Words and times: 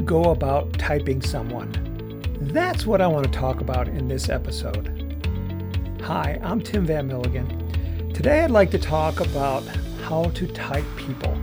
you 0.00 0.06
go 0.06 0.30
about 0.30 0.72
typing 0.78 1.20
someone? 1.20 1.70
That's 2.40 2.86
what 2.86 3.02
I 3.02 3.06
want 3.06 3.26
to 3.26 3.38
talk 3.38 3.60
about 3.60 3.86
in 3.86 4.08
this 4.08 4.30
episode. 4.30 4.88
Hi, 6.00 6.40
I'm 6.42 6.62
Tim 6.62 6.86
Van 6.86 7.06
Milligan. 7.06 8.10
Today 8.14 8.40
I'd 8.40 8.50
like 8.50 8.70
to 8.70 8.78
talk 8.78 9.20
about 9.20 9.62
how 10.04 10.24
to 10.30 10.46
type 10.46 10.86
people. 10.96 11.34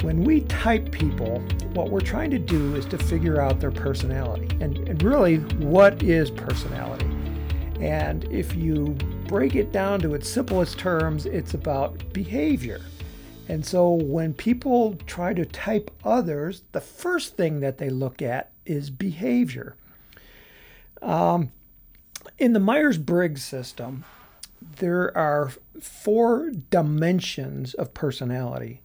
When 0.00 0.24
we 0.24 0.40
type 0.42 0.90
people, 0.90 1.40
what 1.74 1.90
we're 1.90 2.00
trying 2.00 2.30
to 2.30 2.38
do 2.38 2.74
is 2.76 2.86
to 2.86 2.96
figure 2.96 3.42
out 3.42 3.60
their 3.60 3.72
personality. 3.72 4.48
And, 4.62 4.78
and 4.88 5.02
really, 5.02 5.36
what 5.36 6.02
is 6.02 6.30
personality? 6.30 7.10
And 7.78 8.24
if 8.32 8.56
you 8.56 8.96
break 9.26 9.54
it 9.54 9.70
down 9.70 10.00
to 10.00 10.14
its 10.14 10.30
simplest 10.30 10.78
terms, 10.78 11.26
it's 11.26 11.52
about 11.52 12.10
behavior. 12.14 12.80
And 13.48 13.64
so 13.64 13.90
when 13.90 14.34
people 14.34 14.96
try 15.06 15.32
to 15.34 15.44
type 15.44 15.90
others, 16.04 16.62
the 16.72 16.80
first 16.80 17.36
thing 17.36 17.60
that 17.60 17.78
they 17.78 17.90
look 17.90 18.20
at 18.20 18.50
is 18.64 18.90
behavior. 18.90 19.76
Um, 21.00 21.52
in 22.38 22.52
the 22.52 22.60
Myers 22.60 22.98
Briggs 22.98 23.44
system, 23.44 24.04
there 24.78 25.16
are 25.16 25.52
four 25.80 26.50
dimensions 26.70 27.74
of 27.74 27.94
personality. 27.94 28.82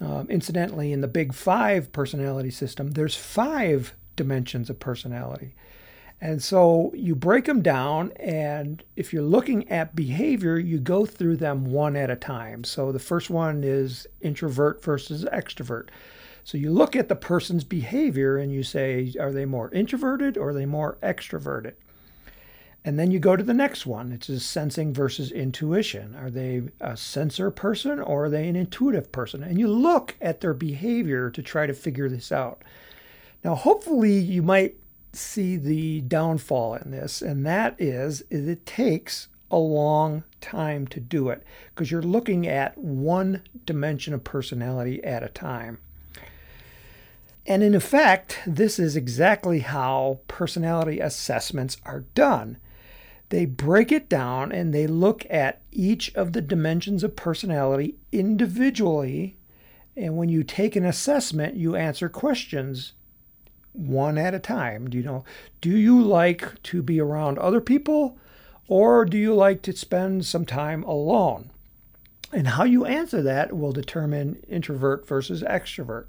Um, 0.00 0.26
incidentally, 0.28 0.92
in 0.92 1.00
the 1.00 1.08
Big 1.08 1.34
Five 1.34 1.92
personality 1.92 2.50
system, 2.50 2.92
there's 2.92 3.16
five 3.16 3.94
dimensions 4.16 4.70
of 4.70 4.78
personality. 4.78 5.54
And 6.20 6.42
so 6.42 6.90
you 6.94 7.14
break 7.14 7.44
them 7.44 7.60
down, 7.60 8.12
and 8.12 8.82
if 8.96 9.12
you're 9.12 9.22
looking 9.22 9.68
at 9.68 9.94
behavior, 9.94 10.58
you 10.58 10.78
go 10.78 11.04
through 11.04 11.36
them 11.36 11.66
one 11.66 11.96
at 11.96 12.08
a 12.08 12.16
time. 12.16 12.64
So 12.64 12.92
the 12.92 12.98
first 12.98 13.28
one 13.28 13.62
is 13.62 14.06
introvert 14.22 14.82
versus 14.82 15.26
extrovert. 15.26 15.88
So 16.44 16.56
you 16.56 16.70
look 16.70 16.94
at 16.94 17.08
the 17.08 17.16
person's 17.16 17.64
behavior 17.64 18.36
and 18.36 18.52
you 18.52 18.62
say, 18.62 19.12
are 19.18 19.32
they 19.32 19.44
more 19.44 19.70
introverted 19.72 20.36
or 20.38 20.50
are 20.50 20.54
they 20.54 20.66
more 20.66 20.98
extroverted? 21.02 21.74
And 22.86 22.98
then 22.98 23.10
you 23.10 23.18
go 23.18 23.34
to 23.34 23.42
the 23.42 23.54
next 23.54 23.86
one, 23.86 24.10
which 24.10 24.28
is 24.28 24.44
sensing 24.44 24.92
versus 24.92 25.32
intuition. 25.32 26.14
Are 26.16 26.30
they 26.30 26.62
a 26.80 26.98
sensor 26.98 27.50
person 27.50 27.98
or 27.98 28.26
are 28.26 28.28
they 28.28 28.46
an 28.46 28.56
intuitive 28.56 29.10
person? 29.10 29.42
And 29.42 29.58
you 29.58 29.68
look 29.68 30.16
at 30.20 30.42
their 30.42 30.52
behavior 30.52 31.30
to 31.30 31.42
try 31.42 31.66
to 31.66 31.72
figure 31.72 32.10
this 32.10 32.30
out. 32.30 32.62
Now, 33.42 33.54
hopefully, 33.54 34.18
you 34.18 34.42
might 34.42 34.76
see 35.16 35.56
the 35.56 36.00
downfall 36.02 36.74
in 36.74 36.90
this, 36.90 37.22
and 37.22 37.44
that 37.46 37.74
is, 37.78 38.22
is 38.30 38.48
it 38.48 38.66
takes 38.66 39.28
a 39.50 39.58
long 39.58 40.24
time 40.40 40.86
to 40.88 41.00
do 41.00 41.28
it 41.28 41.42
because 41.70 41.90
you're 41.90 42.02
looking 42.02 42.46
at 42.46 42.76
one 42.76 43.42
dimension 43.64 44.12
of 44.12 44.24
personality 44.24 45.02
at 45.04 45.22
a 45.22 45.28
time. 45.28 45.78
And 47.46 47.62
in 47.62 47.74
effect, 47.74 48.40
this 48.46 48.78
is 48.78 48.96
exactly 48.96 49.60
how 49.60 50.20
personality 50.28 50.98
assessments 50.98 51.76
are 51.84 52.04
done. 52.14 52.56
They 53.28 53.44
break 53.44 53.92
it 53.92 54.08
down 54.08 54.50
and 54.50 54.72
they 54.72 54.86
look 54.86 55.26
at 55.28 55.60
each 55.70 56.14
of 56.14 56.32
the 56.32 56.40
dimensions 56.40 57.04
of 57.04 57.16
personality 57.16 57.96
individually. 58.12 59.36
And 59.96 60.16
when 60.16 60.28
you 60.28 60.42
take 60.42 60.74
an 60.74 60.84
assessment, 60.84 61.56
you 61.56 61.76
answer 61.76 62.08
questions 62.08 62.92
one 63.74 64.16
at 64.16 64.34
a 64.34 64.38
time. 64.38 64.88
Do 64.88 64.96
you 64.96 65.04
know, 65.04 65.24
do 65.60 65.76
you 65.76 66.00
like 66.00 66.62
to 66.64 66.82
be 66.82 67.00
around 67.00 67.38
other 67.38 67.60
people 67.60 68.16
or 68.66 69.04
do 69.04 69.18
you 69.18 69.34
like 69.34 69.62
to 69.62 69.76
spend 69.76 70.24
some 70.24 70.46
time 70.46 70.82
alone? 70.84 71.50
And 72.32 72.48
how 72.48 72.64
you 72.64 72.84
answer 72.84 73.22
that 73.22 73.56
will 73.56 73.72
determine 73.72 74.42
introvert 74.48 75.06
versus 75.06 75.42
extrovert. 75.42 76.06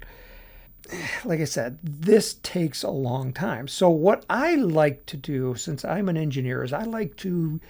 Like 1.24 1.40
I 1.40 1.44
said, 1.44 1.80
this 1.82 2.34
takes 2.34 2.84
a 2.84 2.90
long 2.90 3.32
time. 3.32 3.66
So, 3.66 3.90
what 3.90 4.24
I 4.30 4.54
like 4.54 5.04
to 5.06 5.16
do, 5.16 5.56
since 5.56 5.84
I'm 5.84 6.08
an 6.08 6.16
engineer, 6.16 6.62
is 6.62 6.72
I 6.72 6.84
like 6.84 7.16
to 7.16 7.60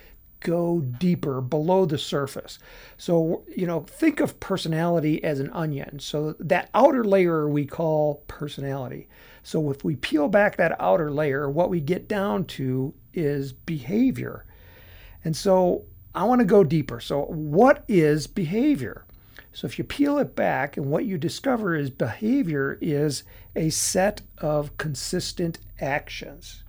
go 0.40 0.80
deeper 0.80 1.40
below 1.40 1.86
the 1.86 1.96
surface. 1.96 2.58
So, 2.98 3.42
you 3.56 3.66
know, 3.66 3.80
think 3.80 4.20
of 4.20 4.38
personality 4.38 5.24
as 5.24 5.40
an 5.40 5.50
onion. 5.50 5.98
So, 5.98 6.34
that 6.38 6.68
outer 6.74 7.04
layer 7.04 7.48
we 7.48 7.64
call 7.64 8.22
personality. 8.28 9.08
So, 9.46 9.70
if 9.70 9.84
we 9.84 9.94
peel 9.94 10.26
back 10.26 10.56
that 10.56 10.74
outer 10.80 11.08
layer, 11.08 11.48
what 11.48 11.70
we 11.70 11.78
get 11.78 12.08
down 12.08 12.46
to 12.46 12.92
is 13.14 13.52
behavior. 13.52 14.44
And 15.22 15.36
so, 15.36 15.84
I 16.16 16.24
want 16.24 16.40
to 16.40 16.44
go 16.44 16.64
deeper. 16.64 16.98
So, 16.98 17.26
what 17.26 17.84
is 17.86 18.26
behavior? 18.26 19.04
So, 19.52 19.68
if 19.68 19.78
you 19.78 19.84
peel 19.84 20.18
it 20.18 20.34
back, 20.34 20.76
and 20.76 20.86
what 20.86 21.04
you 21.04 21.16
discover 21.16 21.76
is 21.76 21.90
behavior 21.90 22.76
is 22.80 23.22
a 23.54 23.70
set 23.70 24.20
of 24.38 24.76
consistent 24.78 25.60
actions. 25.80 26.64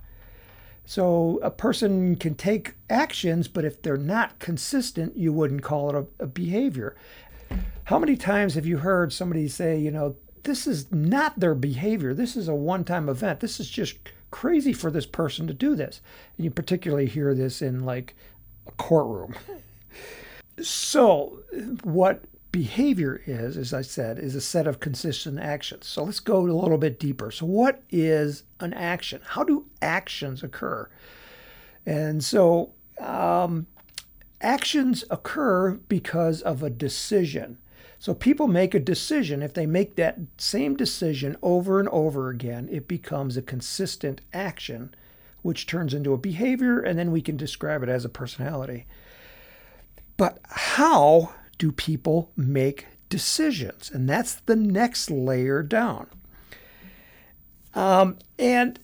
So 0.86 1.40
a 1.42 1.50
person 1.50 2.14
can 2.14 2.36
take 2.36 2.74
actions, 2.88 3.48
but 3.48 3.64
if 3.64 3.82
they're 3.82 3.96
not 3.98 4.38
consistent, 4.38 5.16
you 5.16 5.32
wouldn't 5.34 5.62
call 5.62 5.90
it 5.90 5.94
a, 5.96 6.24
a, 6.24 6.26
behavior. 6.26 6.96
How 7.84 7.98
many 7.98 8.16
times 8.16 8.54
have 8.54 8.64
you 8.64 8.78
heard 8.78 9.12
somebody 9.12 9.48
say, 9.48 9.78
you 9.78 9.90
know, 9.90 10.16
this 10.44 10.66
is 10.66 10.90
not 10.92 11.38
their 11.38 11.54
behavior. 11.54 12.14
This 12.14 12.36
is 12.36 12.48
a 12.48 12.54
one 12.54 12.84
time 12.84 13.08
event. 13.08 13.40
This 13.40 13.60
is 13.60 13.68
just 13.68 13.96
crazy 14.30 14.72
for 14.72 14.90
this 14.90 15.06
person 15.06 15.46
to 15.46 15.54
do 15.54 15.74
this. 15.74 16.00
And 16.36 16.44
you 16.44 16.50
particularly 16.50 17.06
hear 17.06 17.34
this 17.34 17.62
in 17.62 17.84
like 17.84 18.14
a 18.66 18.72
courtroom. 18.72 19.34
so, 20.62 21.40
what 21.82 22.24
behavior 22.52 23.22
is, 23.26 23.56
as 23.56 23.74
I 23.74 23.82
said, 23.82 24.18
is 24.18 24.34
a 24.34 24.40
set 24.40 24.66
of 24.66 24.80
consistent 24.80 25.38
actions. 25.38 25.86
So 25.86 26.04
let's 26.04 26.20
go 26.20 26.38
a 26.38 26.40
little 26.40 26.78
bit 26.78 26.98
deeper. 26.98 27.30
So, 27.30 27.46
what 27.46 27.82
is 27.90 28.44
an 28.60 28.72
action? 28.74 29.20
How 29.24 29.44
do 29.44 29.66
actions 29.82 30.42
occur? 30.42 30.88
And 31.84 32.22
so, 32.24 32.72
um, 32.98 33.66
actions 34.40 35.04
occur 35.10 35.72
because 35.88 36.42
of 36.42 36.62
a 36.62 36.70
decision. 36.70 37.58
So, 38.00 38.14
people 38.14 38.46
make 38.46 38.74
a 38.74 38.80
decision. 38.80 39.42
If 39.42 39.54
they 39.54 39.66
make 39.66 39.96
that 39.96 40.18
same 40.36 40.76
decision 40.76 41.36
over 41.42 41.80
and 41.80 41.88
over 41.88 42.28
again, 42.28 42.68
it 42.70 42.86
becomes 42.86 43.36
a 43.36 43.42
consistent 43.42 44.20
action, 44.32 44.94
which 45.42 45.66
turns 45.66 45.92
into 45.92 46.12
a 46.12 46.18
behavior, 46.18 46.78
and 46.78 46.98
then 46.98 47.10
we 47.10 47.20
can 47.20 47.36
describe 47.36 47.82
it 47.82 47.88
as 47.88 48.04
a 48.04 48.08
personality. 48.08 48.86
But 50.16 50.38
how 50.44 51.34
do 51.58 51.72
people 51.72 52.30
make 52.36 52.86
decisions? 53.08 53.90
And 53.90 54.08
that's 54.08 54.34
the 54.34 54.56
next 54.56 55.10
layer 55.10 55.62
down. 55.62 56.06
Um, 57.74 58.18
and 58.38 58.78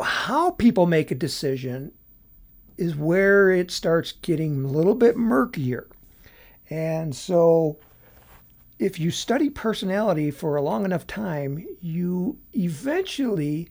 how 0.00 0.50
people 0.52 0.86
make 0.86 1.10
a 1.10 1.14
decision 1.14 1.92
is 2.76 2.94
where 2.94 3.50
it 3.50 3.70
starts 3.70 4.12
getting 4.12 4.64
a 4.64 4.68
little 4.68 4.94
bit 4.94 5.16
murkier. 5.16 5.88
And 6.70 7.14
so, 7.14 7.78
if 8.78 8.98
you 8.98 9.10
study 9.10 9.50
personality 9.50 10.30
for 10.30 10.56
a 10.56 10.62
long 10.62 10.84
enough 10.84 11.06
time, 11.06 11.66
you 11.80 12.38
eventually, 12.52 13.68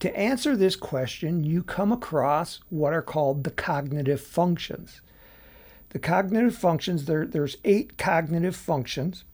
to 0.00 0.14
answer 0.16 0.56
this 0.56 0.76
question, 0.76 1.42
you 1.42 1.62
come 1.62 1.90
across 1.90 2.60
what 2.68 2.92
are 2.92 3.02
called 3.02 3.44
the 3.44 3.50
cognitive 3.50 4.20
functions. 4.20 5.00
The 5.90 5.98
cognitive 5.98 6.54
functions, 6.54 7.06
there, 7.06 7.26
there's 7.26 7.56
eight 7.64 7.96
cognitive 7.96 8.56
functions, 8.56 9.24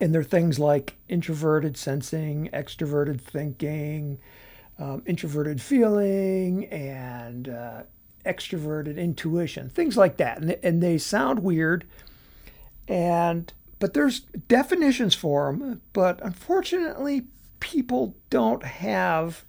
and 0.00 0.14
they're 0.14 0.22
things 0.22 0.58
like 0.58 0.96
introverted 1.08 1.76
sensing, 1.76 2.48
extroverted 2.52 3.20
thinking, 3.20 4.18
um, 4.78 5.02
introverted 5.06 5.60
feeling, 5.60 6.66
and 6.66 7.48
uh, 7.48 7.82
extroverted 8.24 8.96
intuition, 8.96 9.68
things 9.68 9.96
like 9.96 10.16
that. 10.18 10.38
And, 10.38 10.56
and 10.62 10.82
they 10.82 10.98
sound 10.98 11.40
weird, 11.40 11.84
and 12.86 13.52
but 13.78 13.94
there's 13.94 14.20
definitions 14.20 15.14
for 15.14 15.52
them. 15.52 15.80
But 15.92 16.20
unfortunately, 16.22 17.26
people 17.60 18.16
don't 18.30 18.64
have 18.64 19.44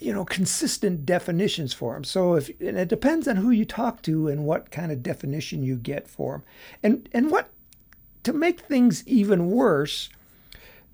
you 0.00 0.12
know 0.12 0.24
consistent 0.24 1.04
definitions 1.04 1.74
for 1.74 1.94
them 1.94 2.04
so 2.04 2.34
if 2.34 2.48
and 2.60 2.78
it 2.78 2.88
depends 2.88 3.26
on 3.26 3.36
who 3.36 3.50
you 3.50 3.64
talk 3.64 4.00
to 4.00 4.28
and 4.28 4.44
what 4.44 4.70
kind 4.70 4.92
of 4.92 5.02
definition 5.02 5.62
you 5.62 5.76
get 5.76 6.06
for 6.08 6.32
them 6.32 6.42
and 6.82 7.08
and 7.12 7.30
what 7.30 7.50
to 8.22 8.32
make 8.32 8.60
things 8.60 9.06
even 9.08 9.50
worse 9.50 10.08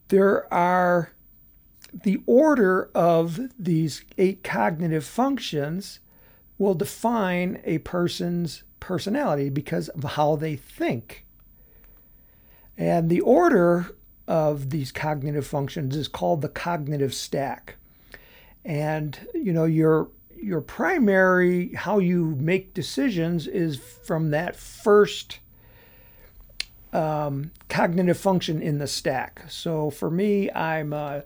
there 0.08 0.52
are 0.52 1.12
the 1.92 2.18
order 2.26 2.90
of 2.94 3.40
these 3.58 4.02
eight 4.16 4.42
cognitive 4.42 5.04
functions 5.04 6.00
will 6.58 6.74
define 6.74 7.60
a 7.64 7.78
person's 7.78 8.62
personality 8.80 9.48
because 9.50 9.88
of 9.90 10.04
how 10.04 10.34
they 10.34 10.56
think 10.56 11.24
and 12.76 13.10
the 13.10 13.20
order 13.20 13.94
of 14.26 14.70
these 14.70 14.90
cognitive 14.90 15.46
functions 15.46 15.94
is 15.96 16.08
called 16.08 16.40
the 16.40 16.48
cognitive 16.48 17.12
stack 17.12 17.76
and 18.64 19.26
you 19.34 19.52
know 19.52 19.64
your 19.64 20.08
your 20.34 20.60
primary 20.60 21.72
how 21.74 21.98
you 21.98 22.34
make 22.38 22.74
decisions 22.74 23.46
is 23.46 23.76
from 23.78 24.30
that 24.30 24.56
first 24.56 25.38
um, 26.94 27.50
cognitive 27.68 28.16
function 28.16 28.62
in 28.62 28.78
the 28.78 28.86
stack. 28.86 29.42
So 29.48 29.90
for 29.90 30.10
me, 30.10 30.50
I'm 30.52 30.92
a, 30.92 31.24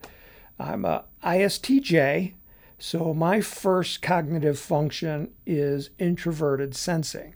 I'm 0.58 0.84
a 0.84 1.04
ISTJ, 1.22 2.32
so 2.78 3.12
my 3.12 3.40
first 3.40 4.00
cognitive 4.00 4.58
function 4.58 5.30
is 5.46 5.90
introverted 5.98 6.74
sensing. 6.74 7.34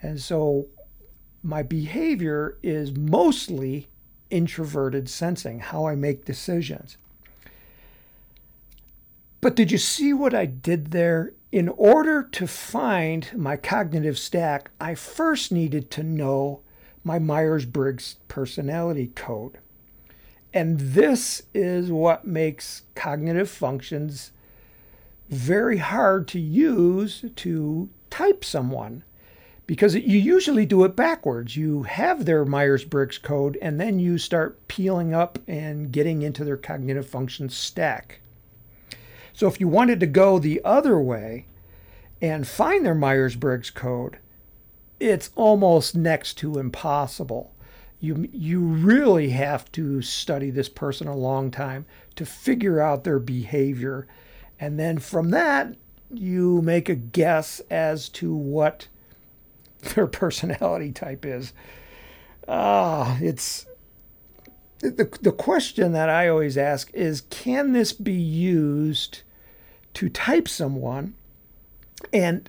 And 0.00 0.20
so 0.20 0.68
my 1.46 1.62
behavior 1.62 2.58
is 2.60 2.96
mostly 2.96 3.86
introverted 4.30 5.08
sensing, 5.08 5.60
how 5.60 5.86
I 5.86 5.94
make 5.94 6.24
decisions. 6.24 6.96
But 9.40 9.54
did 9.54 9.70
you 9.70 9.78
see 9.78 10.12
what 10.12 10.34
I 10.34 10.46
did 10.46 10.90
there? 10.90 11.32
In 11.52 11.68
order 11.68 12.24
to 12.24 12.48
find 12.48 13.30
my 13.36 13.56
cognitive 13.56 14.18
stack, 14.18 14.72
I 14.80 14.96
first 14.96 15.52
needed 15.52 15.88
to 15.92 16.02
know 16.02 16.62
my 17.04 17.20
Myers 17.20 17.64
Briggs 17.64 18.16
personality 18.26 19.12
code. 19.14 19.58
And 20.52 20.80
this 20.80 21.44
is 21.54 21.92
what 21.92 22.26
makes 22.26 22.82
cognitive 22.96 23.48
functions 23.48 24.32
very 25.28 25.78
hard 25.78 26.26
to 26.28 26.40
use 26.40 27.24
to 27.36 27.88
type 28.10 28.44
someone 28.44 29.04
because 29.66 29.94
you 29.94 30.18
usually 30.18 30.64
do 30.64 30.84
it 30.84 30.94
backwards. 30.94 31.56
You 31.56 31.82
have 31.84 32.24
their 32.24 32.44
Myers 32.44 32.84
Briggs 32.84 33.18
code 33.18 33.58
and 33.60 33.80
then 33.80 33.98
you 33.98 34.16
start 34.16 34.68
peeling 34.68 35.12
up 35.12 35.38
and 35.48 35.90
getting 35.90 36.22
into 36.22 36.44
their 36.44 36.56
cognitive 36.56 37.08
function 37.08 37.48
stack. 37.48 38.20
So 39.32 39.48
if 39.48 39.60
you 39.60 39.68
wanted 39.68 40.00
to 40.00 40.06
go 40.06 40.38
the 40.38 40.60
other 40.64 40.98
way 40.98 41.46
and 42.22 42.46
find 42.46 42.86
their 42.86 42.94
Myers 42.94 43.34
Briggs 43.34 43.70
code, 43.70 44.18
it's 45.00 45.30
almost 45.34 45.94
next 45.94 46.34
to 46.34 46.58
impossible. 46.58 47.52
You, 47.98 48.28
you 48.32 48.60
really 48.60 49.30
have 49.30 49.70
to 49.72 50.00
study 50.00 50.50
this 50.50 50.68
person 50.68 51.08
a 51.08 51.16
long 51.16 51.50
time 51.50 51.86
to 52.14 52.24
figure 52.24 52.80
out 52.80 53.04
their 53.04 53.18
behavior. 53.18 54.06
And 54.60 54.78
then 54.78 54.98
from 54.98 55.30
that, 55.30 55.74
you 56.10 56.62
make 56.62 56.88
a 56.88 56.94
guess 56.94 57.60
as 57.68 58.08
to 58.10 58.34
what 58.34 58.86
their 59.94 60.06
personality 60.06 60.92
type 60.92 61.24
is. 61.24 61.52
Ah, 62.48 63.18
it's 63.20 63.66
the, 64.80 65.18
the 65.20 65.32
question 65.32 65.92
that 65.92 66.08
I 66.08 66.28
always 66.28 66.56
ask 66.56 66.90
is 66.94 67.22
can 67.22 67.72
this 67.72 67.92
be 67.92 68.12
used 68.12 69.22
to 69.94 70.08
type 70.08 70.48
someone? 70.48 71.14
And 72.12 72.48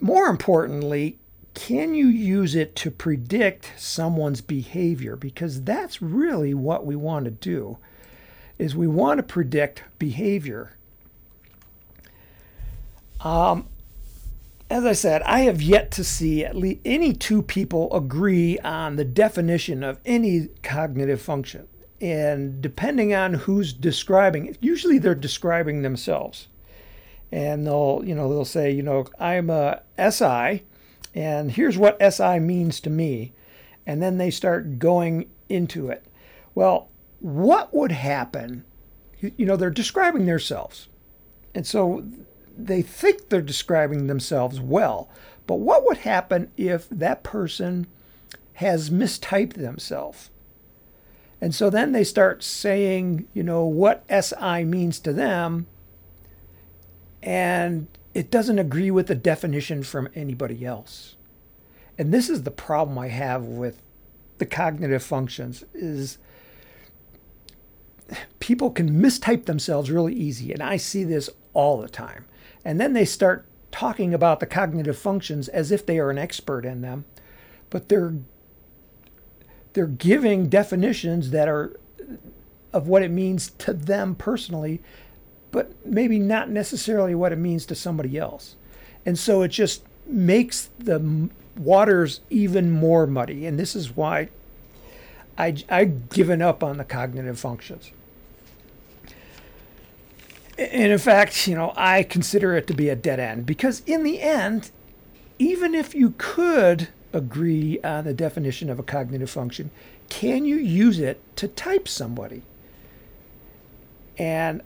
more 0.00 0.26
importantly, 0.26 1.18
can 1.54 1.94
you 1.94 2.06
use 2.06 2.54
it 2.54 2.76
to 2.76 2.90
predict 2.90 3.72
someone's 3.76 4.40
behavior? 4.40 5.16
Because 5.16 5.62
that's 5.62 6.02
really 6.02 6.54
what 6.54 6.84
we 6.84 6.96
want 6.96 7.24
to 7.24 7.30
do 7.30 7.78
is 8.58 8.74
we 8.74 8.86
want 8.86 9.18
to 9.18 9.22
predict 9.22 9.82
behavior. 9.98 10.76
Um, 13.20 13.68
as 14.68 14.84
I 14.84 14.92
said, 14.92 15.22
I 15.22 15.40
have 15.40 15.62
yet 15.62 15.90
to 15.92 16.04
see 16.04 16.44
at 16.44 16.56
least 16.56 16.80
any 16.84 17.12
two 17.12 17.42
people 17.42 17.94
agree 17.94 18.58
on 18.60 18.96
the 18.96 19.04
definition 19.04 19.84
of 19.84 20.00
any 20.04 20.48
cognitive 20.62 21.20
function. 21.20 21.68
And 22.00 22.60
depending 22.60 23.14
on 23.14 23.34
who's 23.34 23.72
describing 23.72 24.56
usually 24.60 24.98
they're 24.98 25.14
describing 25.14 25.82
themselves. 25.82 26.48
And 27.32 27.66
they'll, 27.66 28.02
you 28.04 28.14
know, 28.14 28.28
they'll 28.28 28.44
say, 28.44 28.70
you 28.70 28.82
know, 28.82 29.06
I'm 29.18 29.50
a 29.50 29.82
SI, 29.98 30.62
and 31.14 31.50
here's 31.50 31.78
what 31.78 32.00
SI 32.00 32.38
means 32.38 32.80
to 32.80 32.90
me. 32.90 33.32
And 33.86 34.02
then 34.02 34.18
they 34.18 34.30
start 34.30 34.78
going 34.78 35.28
into 35.48 35.88
it. 35.88 36.04
Well, 36.54 36.88
what 37.20 37.74
would 37.74 37.92
happen? 37.92 38.64
You 39.20 39.46
know, 39.46 39.56
they're 39.56 39.70
describing 39.70 40.26
themselves. 40.26 40.88
And 41.54 41.66
so 41.66 42.04
they 42.56 42.82
think 42.82 43.28
they're 43.28 43.42
describing 43.42 44.06
themselves 44.06 44.60
well. 44.60 45.08
But 45.46 45.56
what 45.56 45.84
would 45.84 45.98
happen 45.98 46.50
if 46.56 46.88
that 46.88 47.22
person 47.22 47.86
has 48.54 48.90
mistyped 48.90 49.54
themselves? 49.54 50.30
And 51.40 51.54
so 51.54 51.70
then 51.70 51.92
they 51.92 52.04
start 52.04 52.42
saying, 52.42 53.28
you 53.34 53.42
know, 53.42 53.64
what 53.64 54.04
SI 54.10 54.64
means 54.64 54.98
to 55.00 55.12
them, 55.12 55.66
and 57.22 57.88
it 58.14 58.30
doesn't 58.30 58.58
agree 58.58 58.90
with 58.90 59.08
the 59.08 59.14
definition 59.14 59.82
from 59.82 60.08
anybody 60.14 60.64
else. 60.64 61.16
And 61.98 62.12
this 62.12 62.30
is 62.30 62.42
the 62.42 62.50
problem 62.50 62.98
I 62.98 63.08
have 63.08 63.44
with 63.44 63.82
the 64.38 64.46
cognitive 64.46 65.02
functions 65.02 65.64
is 65.74 66.18
people 68.38 68.70
can 68.70 68.90
mistype 69.02 69.46
themselves 69.46 69.90
really 69.90 70.14
easy 70.14 70.52
and 70.52 70.62
I 70.62 70.76
see 70.76 71.04
this 71.04 71.28
all 71.52 71.80
the 71.80 71.88
time. 71.88 72.26
And 72.66 72.80
then 72.80 72.94
they 72.94 73.04
start 73.04 73.46
talking 73.70 74.12
about 74.12 74.40
the 74.40 74.46
cognitive 74.46 74.98
functions 74.98 75.46
as 75.46 75.70
if 75.70 75.86
they 75.86 76.00
are 76.00 76.10
an 76.10 76.18
expert 76.18 76.64
in 76.64 76.80
them, 76.80 77.04
but 77.70 77.88
they're 77.88 78.14
they're 79.72 79.86
giving 79.86 80.48
definitions 80.48 81.30
that 81.30 81.46
are 81.46 81.78
of 82.72 82.88
what 82.88 83.02
it 83.02 83.10
means 83.12 83.50
to 83.58 83.72
them 83.72 84.16
personally, 84.16 84.82
but 85.52 85.74
maybe 85.86 86.18
not 86.18 86.50
necessarily 86.50 87.14
what 87.14 87.30
it 87.30 87.38
means 87.38 87.66
to 87.66 87.76
somebody 87.76 88.18
else. 88.18 88.56
And 89.04 89.16
so 89.16 89.42
it 89.42 89.52
just 89.52 89.84
makes 90.04 90.68
the 90.76 91.28
waters 91.56 92.18
even 92.30 92.72
more 92.72 93.06
muddy. 93.06 93.46
And 93.46 93.60
this 93.60 93.76
is 93.76 93.94
why 93.94 94.28
I, 95.38 95.56
I've 95.68 96.08
given 96.08 96.42
up 96.42 96.64
on 96.64 96.78
the 96.78 96.84
cognitive 96.84 97.38
functions 97.38 97.92
and 100.58 100.92
in 100.92 100.98
fact, 100.98 101.46
you 101.46 101.54
know, 101.54 101.72
I 101.76 102.02
consider 102.02 102.54
it 102.54 102.66
to 102.68 102.74
be 102.74 102.88
a 102.88 102.96
dead 102.96 103.20
end 103.20 103.46
because 103.46 103.82
in 103.86 104.02
the 104.02 104.20
end, 104.20 104.70
even 105.38 105.74
if 105.74 105.94
you 105.94 106.14
could 106.16 106.88
agree 107.12 107.78
on 107.82 108.04
the 108.04 108.14
definition 108.14 108.70
of 108.70 108.78
a 108.78 108.82
cognitive 108.82 109.30
function, 109.30 109.70
can 110.08 110.44
you 110.44 110.56
use 110.56 110.98
it 110.98 111.20
to 111.36 111.48
type 111.48 111.88
somebody? 111.88 112.42
And 114.18 114.62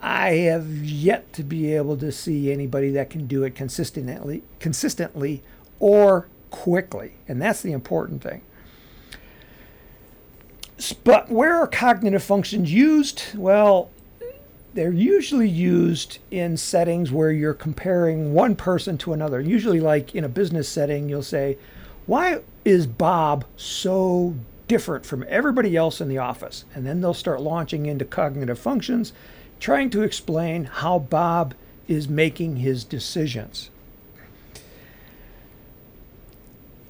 I 0.00 0.30
have 0.32 0.84
yet 0.84 1.32
to 1.34 1.42
be 1.42 1.74
able 1.74 1.96
to 1.98 2.12
see 2.12 2.52
anybody 2.52 2.90
that 2.90 3.10
can 3.10 3.26
do 3.26 3.42
it 3.42 3.54
consistently, 3.54 4.42
consistently 4.60 5.42
or 5.78 6.28
quickly, 6.50 7.14
and 7.26 7.40
that's 7.40 7.62
the 7.62 7.72
important 7.72 8.22
thing. 8.22 8.42
But 11.04 11.30
where 11.30 11.56
are 11.56 11.66
cognitive 11.66 12.22
functions 12.22 12.72
used? 12.72 13.22
Well, 13.34 13.90
they're 14.74 14.92
usually 14.92 15.48
used 15.48 16.18
in 16.30 16.56
settings 16.56 17.12
where 17.12 17.30
you're 17.30 17.54
comparing 17.54 18.34
one 18.34 18.56
person 18.56 18.98
to 18.98 19.12
another. 19.12 19.40
Usually, 19.40 19.80
like 19.80 20.14
in 20.14 20.24
a 20.24 20.28
business 20.28 20.68
setting, 20.68 21.08
you'll 21.08 21.22
say, 21.22 21.56
Why 22.06 22.40
is 22.64 22.86
Bob 22.86 23.44
so 23.56 24.34
different 24.66 25.06
from 25.06 25.24
everybody 25.28 25.76
else 25.76 26.00
in 26.00 26.08
the 26.08 26.18
office? 26.18 26.64
And 26.74 26.84
then 26.84 27.00
they'll 27.00 27.14
start 27.14 27.40
launching 27.40 27.86
into 27.86 28.04
cognitive 28.04 28.58
functions, 28.58 29.12
trying 29.60 29.90
to 29.90 30.02
explain 30.02 30.64
how 30.64 30.98
Bob 30.98 31.54
is 31.86 32.08
making 32.08 32.56
his 32.56 32.82
decisions. 32.82 33.70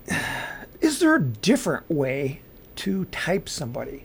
Is 0.80 1.00
there 1.00 1.16
a 1.16 1.22
different 1.22 1.90
way 1.90 2.40
to 2.76 3.04
type 3.06 3.48
somebody? 3.48 4.04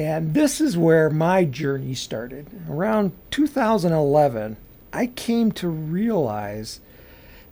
And 0.00 0.32
this 0.32 0.62
is 0.62 0.78
where 0.78 1.10
my 1.10 1.44
journey 1.44 1.92
started. 1.92 2.46
Around 2.70 3.12
2011, 3.30 4.56
I 4.94 5.08
came 5.08 5.52
to 5.52 5.68
realize 5.68 6.80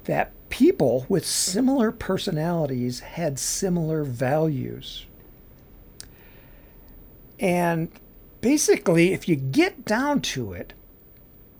that 0.04 0.32
people 0.48 1.04
with 1.10 1.26
similar 1.26 1.92
personalities 1.92 3.00
had 3.00 3.38
similar 3.38 4.02
values. 4.02 5.04
And 7.38 7.90
basically, 8.40 9.12
if 9.12 9.28
you 9.28 9.36
get 9.36 9.84
down 9.84 10.22
to 10.22 10.54
it, 10.54 10.72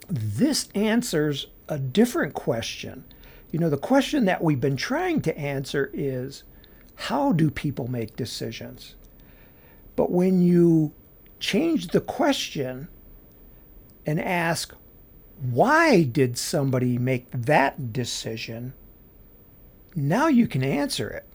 this 0.08 0.70
answers 0.74 1.48
a 1.68 1.78
different 1.78 2.32
question. 2.32 3.04
You 3.50 3.58
know, 3.58 3.68
the 3.68 3.76
question 3.76 4.24
that 4.24 4.42
we've 4.42 4.58
been 4.58 4.78
trying 4.78 5.20
to 5.20 5.36
answer 5.36 5.90
is 5.92 6.44
how 6.94 7.32
do 7.32 7.50
people 7.50 7.90
make 7.90 8.16
decisions? 8.16 8.94
But 9.98 10.12
when 10.12 10.40
you 10.40 10.92
change 11.40 11.88
the 11.88 12.00
question 12.00 12.86
and 14.06 14.20
ask, 14.20 14.72
why 15.40 16.04
did 16.04 16.38
somebody 16.38 16.98
make 16.98 17.28
that 17.32 17.92
decision? 17.92 18.74
Now 19.96 20.28
you 20.28 20.46
can 20.46 20.62
answer 20.62 21.10
it. 21.10 21.26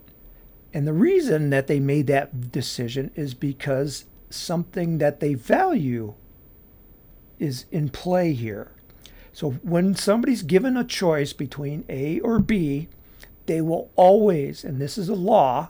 And 0.74 0.88
the 0.88 0.94
reason 0.94 1.50
that 1.50 1.68
they 1.68 1.82
made 1.82 2.08
that 2.08 2.54
decision 2.54 3.12
is 3.16 3.34
because 3.34 4.06
something 4.30 4.98
that 4.98 5.20
they 5.20 5.34
value 5.34 6.14
is 7.40 7.66
in 7.70 7.90
play 7.90 8.32
here. 8.32 8.72
So 9.34 9.52
when 9.64 9.94
somebody's 9.94 10.42
given 10.42 10.78
a 10.78 10.86
choice 10.86 11.34
between 11.34 11.84
A 11.90 12.22
or 12.22 12.40
B, 12.40 12.88
they 13.46 13.60
will 13.60 13.92
always, 13.98 14.64
and 14.64 14.80
this 14.80 14.98
is 14.98 15.10
a 15.10 15.16
law, 15.16 15.68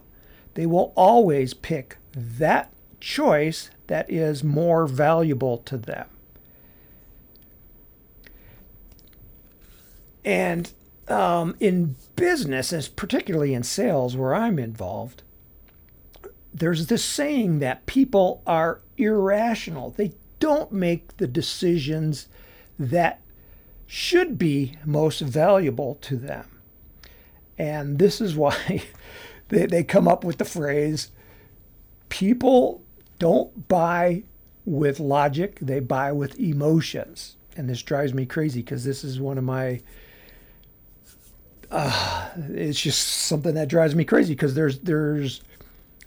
they 0.53 0.67
will 0.67 0.93
always 0.95 1.55
pick 1.55 1.97
that 2.13 2.69
choice 3.03 3.69
that 3.88 4.10
is 4.10 4.43
more 4.43 4.88
valuable 4.88 5.57
to 5.57 5.77
them. 5.77 6.07
And 10.24 10.72
um, 11.10 11.55
in 11.60 11.98
business, 12.15 12.72
as 12.72 12.88
particularly 12.88 13.53
in 13.53 13.63
sales 13.63 14.15
where 14.15 14.33
I'm 14.33 14.57
involved, 14.57 15.22
there's 16.53 16.88
this 16.88 17.03
saying 17.03 17.60
that 17.60 17.86
people 17.86 18.41
are 18.48 18.79
irrational. 18.98 19.91
They 19.91 20.13
don't 20.39 20.72
make 20.72 21.17
the 21.17 21.27
decisions 21.27 22.29
that 22.79 23.19
should 23.86 24.38
be 24.38 24.77
most 24.86 25.19
valuable 25.19 25.95
to 26.01 26.15
them. 26.15 26.62
And 27.57 28.00
this 28.00 28.22
is 28.22 28.33
why 28.36 28.83
they, 29.50 29.65
they 29.65 29.83
come 29.83 30.07
up 30.07 30.24
with 30.24 30.38
the 30.38 30.45
phrase 30.45 31.12
people 32.07 32.82
don't 33.24 33.70
buy 33.70 34.22
with 34.65 35.00
logic, 35.00 35.58
they 35.62 35.80
buy 35.80 36.12
with 36.12 36.38
emotions. 36.38 37.38
And 37.56 37.70
this 37.70 37.82
drives 37.82 38.13
me 38.13 38.25
crazy 38.25 38.60
because 38.60 38.84
this 38.84 39.06
is 39.06 39.18
one 39.18 39.38
of 39.38 39.46
my 39.46 39.80
uh, 41.72 42.30
it's 42.50 42.82
just 42.82 43.00
something 43.08 43.56
that 43.56 43.70
drives 43.70 43.96
me 43.96 44.03
crazy 44.03 44.34
because 44.34 44.56
there's 44.56 44.80
there's 44.80 45.39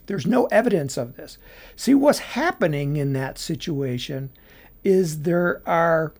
there's 0.05 0.27
no 0.27 0.45
evidence 0.51 0.95
of 0.95 1.15
this. 1.15 1.39
See 1.75 1.95
what's 1.95 2.19
happening 2.19 2.97
in 2.97 3.13
that 3.13 3.39
situation 3.39 4.29
is 4.83 5.23
there 5.23 5.63
are 5.65 6.13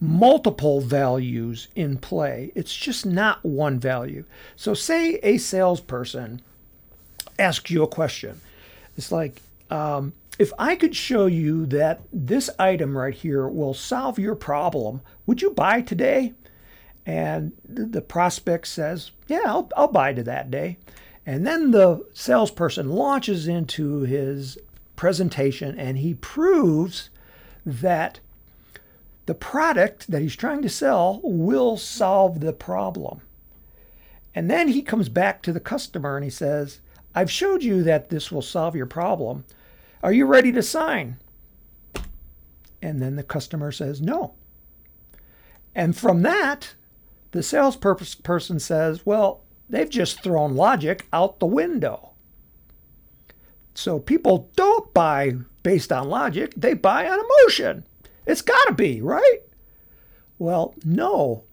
multiple 0.00 0.80
values 0.80 1.68
in 1.76 1.96
play. 1.96 2.50
It's 2.56 2.74
just 2.74 3.06
not 3.06 3.44
one 3.44 3.78
value. 3.78 4.24
So 4.56 4.74
say 4.74 5.20
a 5.22 5.38
salesperson 5.38 6.42
asks 7.38 7.70
you 7.70 7.84
a 7.84 7.88
question. 7.88 8.40
It's 8.96 9.12
like 9.12 9.42
um, 9.70 10.12
if 10.38 10.52
I 10.58 10.76
could 10.76 10.94
show 10.94 11.26
you 11.26 11.66
that 11.66 12.00
this 12.12 12.48
item 12.58 12.96
right 12.96 13.14
here 13.14 13.48
will 13.48 13.74
solve 13.74 14.18
your 14.18 14.34
problem, 14.34 15.00
would 15.26 15.42
you 15.42 15.50
buy 15.50 15.80
today? 15.80 16.34
And 17.04 17.52
the 17.66 18.02
prospect 18.02 18.68
says, 18.68 19.10
Yeah, 19.26 19.42
I'll, 19.46 19.70
I'll 19.76 19.88
buy 19.88 20.12
to 20.12 20.22
that 20.24 20.50
day. 20.50 20.78
And 21.26 21.46
then 21.46 21.72
the 21.72 22.06
salesperson 22.14 22.90
launches 22.90 23.48
into 23.48 24.00
his 24.00 24.58
presentation 24.96 25.78
and 25.78 25.98
he 25.98 26.14
proves 26.14 27.10
that 27.64 28.20
the 29.26 29.34
product 29.34 30.10
that 30.10 30.22
he's 30.22 30.36
trying 30.36 30.62
to 30.62 30.68
sell 30.68 31.20
will 31.22 31.76
solve 31.76 32.40
the 32.40 32.52
problem. 32.52 33.20
And 34.34 34.50
then 34.50 34.68
he 34.68 34.82
comes 34.82 35.08
back 35.08 35.42
to 35.42 35.52
the 35.52 35.60
customer 35.60 36.16
and 36.16 36.24
he 36.24 36.30
says, 36.30 36.80
I've 37.14 37.30
showed 37.30 37.62
you 37.62 37.82
that 37.82 38.08
this 38.08 38.30
will 38.32 38.42
solve 38.42 38.74
your 38.74 38.86
problem. 38.86 39.44
Are 40.02 40.12
you 40.12 40.26
ready 40.26 40.52
to 40.52 40.62
sign? 40.62 41.18
And 42.80 43.02
then 43.02 43.16
the 43.16 43.22
customer 43.22 43.72
says, 43.72 44.00
No. 44.00 44.34
And 45.74 45.96
from 45.96 46.22
that, 46.22 46.74
the 47.30 47.42
salesperson 47.42 48.58
says, 48.58 49.04
well, 49.04 49.42
they've 49.68 49.88
just 49.88 50.22
thrown 50.22 50.56
logic 50.56 51.06
out 51.12 51.38
the 51.38 51.46
window. 51.46 52.12
So 53.74 53.98
people 53.98 54.50
don't 54.56 54.92
buy 54.94 55.34
based 55.62 55.92
on 55.92 56.08
logic, 56.08 56.54
they 56.56 56.74
buy 56.74 57.08
on 57.08 57.18
emotion. 57.20 57.84
It's 58.26 58.42
got 58.42 58.66
to 58.66 58.74
be, 58.74 59.00
right? 59.00 59.40
Well, 60.38 60.74
no, 60.84 61.44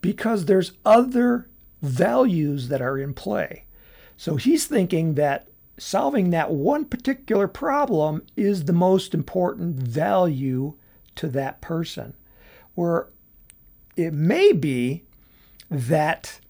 because 0.00 0.44
there's 0.44 0.72
other 0.84 1.48
values 1.82 2.68
that 2.68 2.80
are 2.80 2.98
in 2.98 3.14
play. 3.14 3.64
So 4.16 4.36
he's 4.36 4.66
thinking 4.66 5.14
that 5.14 5.48
solving 5.78 6.30
that 6.30 6.50
one 6.50 6.84
particular 6.84 7.48
problem 7.48 8.22
is 8.36 8.64
the 8.64 8.72
most 8.72 9.14
important 9.14 9.76
value 9.76 10.74
to 11.16 11.28
that 11.28 11.60
person. 11.60 12.14
Where 12.74 13.08
it 13.96 14.12
may 14.12 14.52
be 14.52 15.04
that 15.70 16.40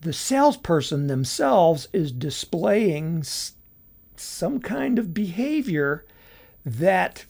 the 0.00 0.12
salesperson 0.12 1.06
themselves 1.06 1.88
is 1.92 2.12
displaying 2.12 3.24
some 4.16 4.60
kind 4.60 4.98
of 4.98 5.14
behavior 5.14 6.04
that 6.64 7.24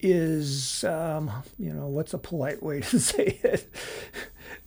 is, 0.00 0.84
um, 0.84 1.30
you 1.58 1.72
know, 1.72 1.86
what's 1.86 2.12
a 2.12 2.18
polite 2.18 2.62
way 2.62 2.80
to 2.80 3.00
say 3.00 3.38
it? 3.42 3.68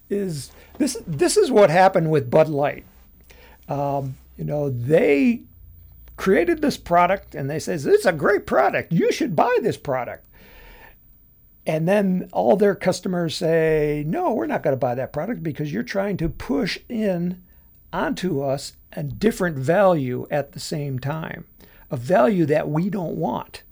is 0.10 0.52
this 0.78 0.98
this 1.08 1.36
is 1.36 1.50
what 1.50 1.70
happened 1.70 2.12
with 2.12 2.30
Bud 2.30 2.48
Light. 2.48 2.86
Um, 3.68 4.16
you 4.38 4.44
know, 4.44 4.70
they 4.70 5.44
created 6.18 6.62
this 6.62 6.78
product 6.78 7.36
and 7.36 7.50
they 7.50 7.60
says 7.60 7.86
it's 7.86 8.06
a 8.06 8.14
great 8.14 8.46
product. 8.46 8.94
You 8.94 9.12
should 9.12 9.36
buy 9.36 9.58
this 9.62 9.78
product. 9.78 10.26
And 11.68 11.88
then 11.88 12.30
all 12.32 12.58
their 12.58 12.76
customers 12.76 13.36
say, 13.36 14.04
no, 14.06 14.34
we're 14.34 14.46
not 14.46 14.62
going 14.62 14.74
to 14.76 14.80
buy 14.80 14.96
that 14.96 15.12
product 15.12 15.42
because 15.42 15.74
you're 15.74 15.84
trying 15.84 16.18
to 16.18 16.30
push 16.30 16.78
in 16.88 17.42
onto 17.92 18.42
us 18.42 18.74
a 18.94 19.04
different 19.04 19.58
value 19.58 20.28
at 20.30 20.52
the 20.52 20.60
same 20.60 21.00
time, 21.00 21.46
a 21.90 21.98
value 21.98 22.46
that 22.46 22.70
we 22.70 22.90
don't 22.90 23.16
want. 23.16 23.64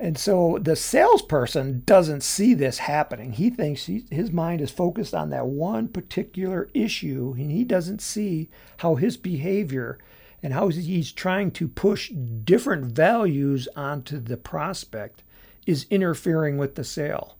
And 0.00 0.16
so 0.16 0.58
the 0.58 0.76
salesperson 0.76 1.82
doesn't 1.84 2.22
see 2.22 2.54
this 2.54 2.78
happening. 2.78 3.32
He 3.32 3.50
thinks 3.50 3.84
he, 3.84 4.06
his 4.10 4.32
mind 4.32 4.62
is 4.62 4.70
focused 4.70 5.14
on 5.14 5.28
that 5.28 5.46
one 5.46 5.88
particular 5.88 6.70
issue, 6.72 7.34
and 7.36 7.50
he 7.50 7.64
doesn't 7.64 8.00
see 8.00 8.48
how 8.78 8.94
his 8.94 9.18
behavior 9.18 9.98
and 10.42 10.54
how 10.54 10.68
he's 10.68 11.12
trying 11.12 11.50
to 11.50 11.68
push 11.68 12.10
different 12.10 12.86
values 12.86 13.68
onto 13.76 14.18
the 14.18 14.38
prospect 14.38 15.22
is 15.66 15.86
interfering 15.90 16.56
with 16.56 16.76
the 16.76 16.84
sale. 16.84 17.36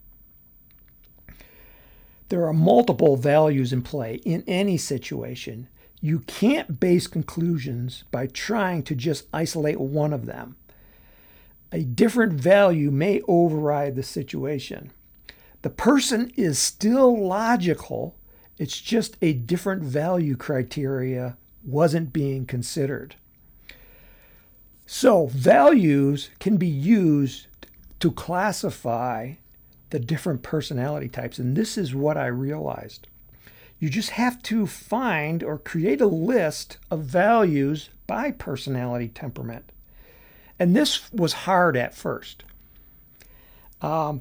There 2.29 2.47
are 2.47 2.53
multiple 2.53 3.17
values 3.17 3.73
in 3.73 3.81
play 3.81 4.17
in 4.27 4.45
any 4.47 4.77
situation. 4.77 5.69
You 6.03 6.21
can't 6.21 6.79
base 6.79 7.07
conclusions 7.07 8.05
by 8.11 8.27
trying 8.27 8.83
to 8.83 8.95
just 8.95 9.29
isolate 9.33 9.81
one 9.81 10.13
of 10.13 10.27
them. 10.27 10.57
A 11.73 11.85
different 11.85 12.33
value 12.33 12.91
may 12.91 13.21
override 13.29 13.95
the 13.95 14.03
situation. 14.03 14.93
The 15.63 15.71
person 15.71 16.33
is 16.37 16.59
still 16.59 17.27
logical, 17.27 18.17
it's 18.59 18.81
just 18.81 19.17
a 19.23 19.33
different 19.33 19.83
value 19.83 20.37
criteria 20.37 21.37
wasn't 21.65 22.13
being 22.13 22.47
considered. 22.47 23.15
So, 24.87 25.27
values 25.27 26.31
can 26.41 26.57
be 26.57 26.67
used 26.67 27.47
to 28.01 28.11
classify 28.11 29.35
the 29.91 30.01
different 30.01 30.43
personality 30.43 31.09
types. 31.09 31.39
And 31.39 31.57
this 31.57 31.77
is 31.77 31.95
what 31.95 32.17
I 32.17 32.27
realized. 32.27 33.07
You 33.79 33.89
just 33.89 34.11
have 34.11 34.43
to 34.45 34.67
find 34.67 35.43
or 35.43 35.59
create 35.59 36.01
a 36.01 36.07
list 36.07 36.79
of 36.91 37.05
values 37.05 37.91
by 38.07 38.31
personality 38.31 39.09
temperament. 39.09 39.71
And 40.61 40.77
this 40.77 41.11
was 41.11 41.33
hard 41.33 41.75
at 41.75 41.95
first. 41.95 42.45
Um, 43.81 44.21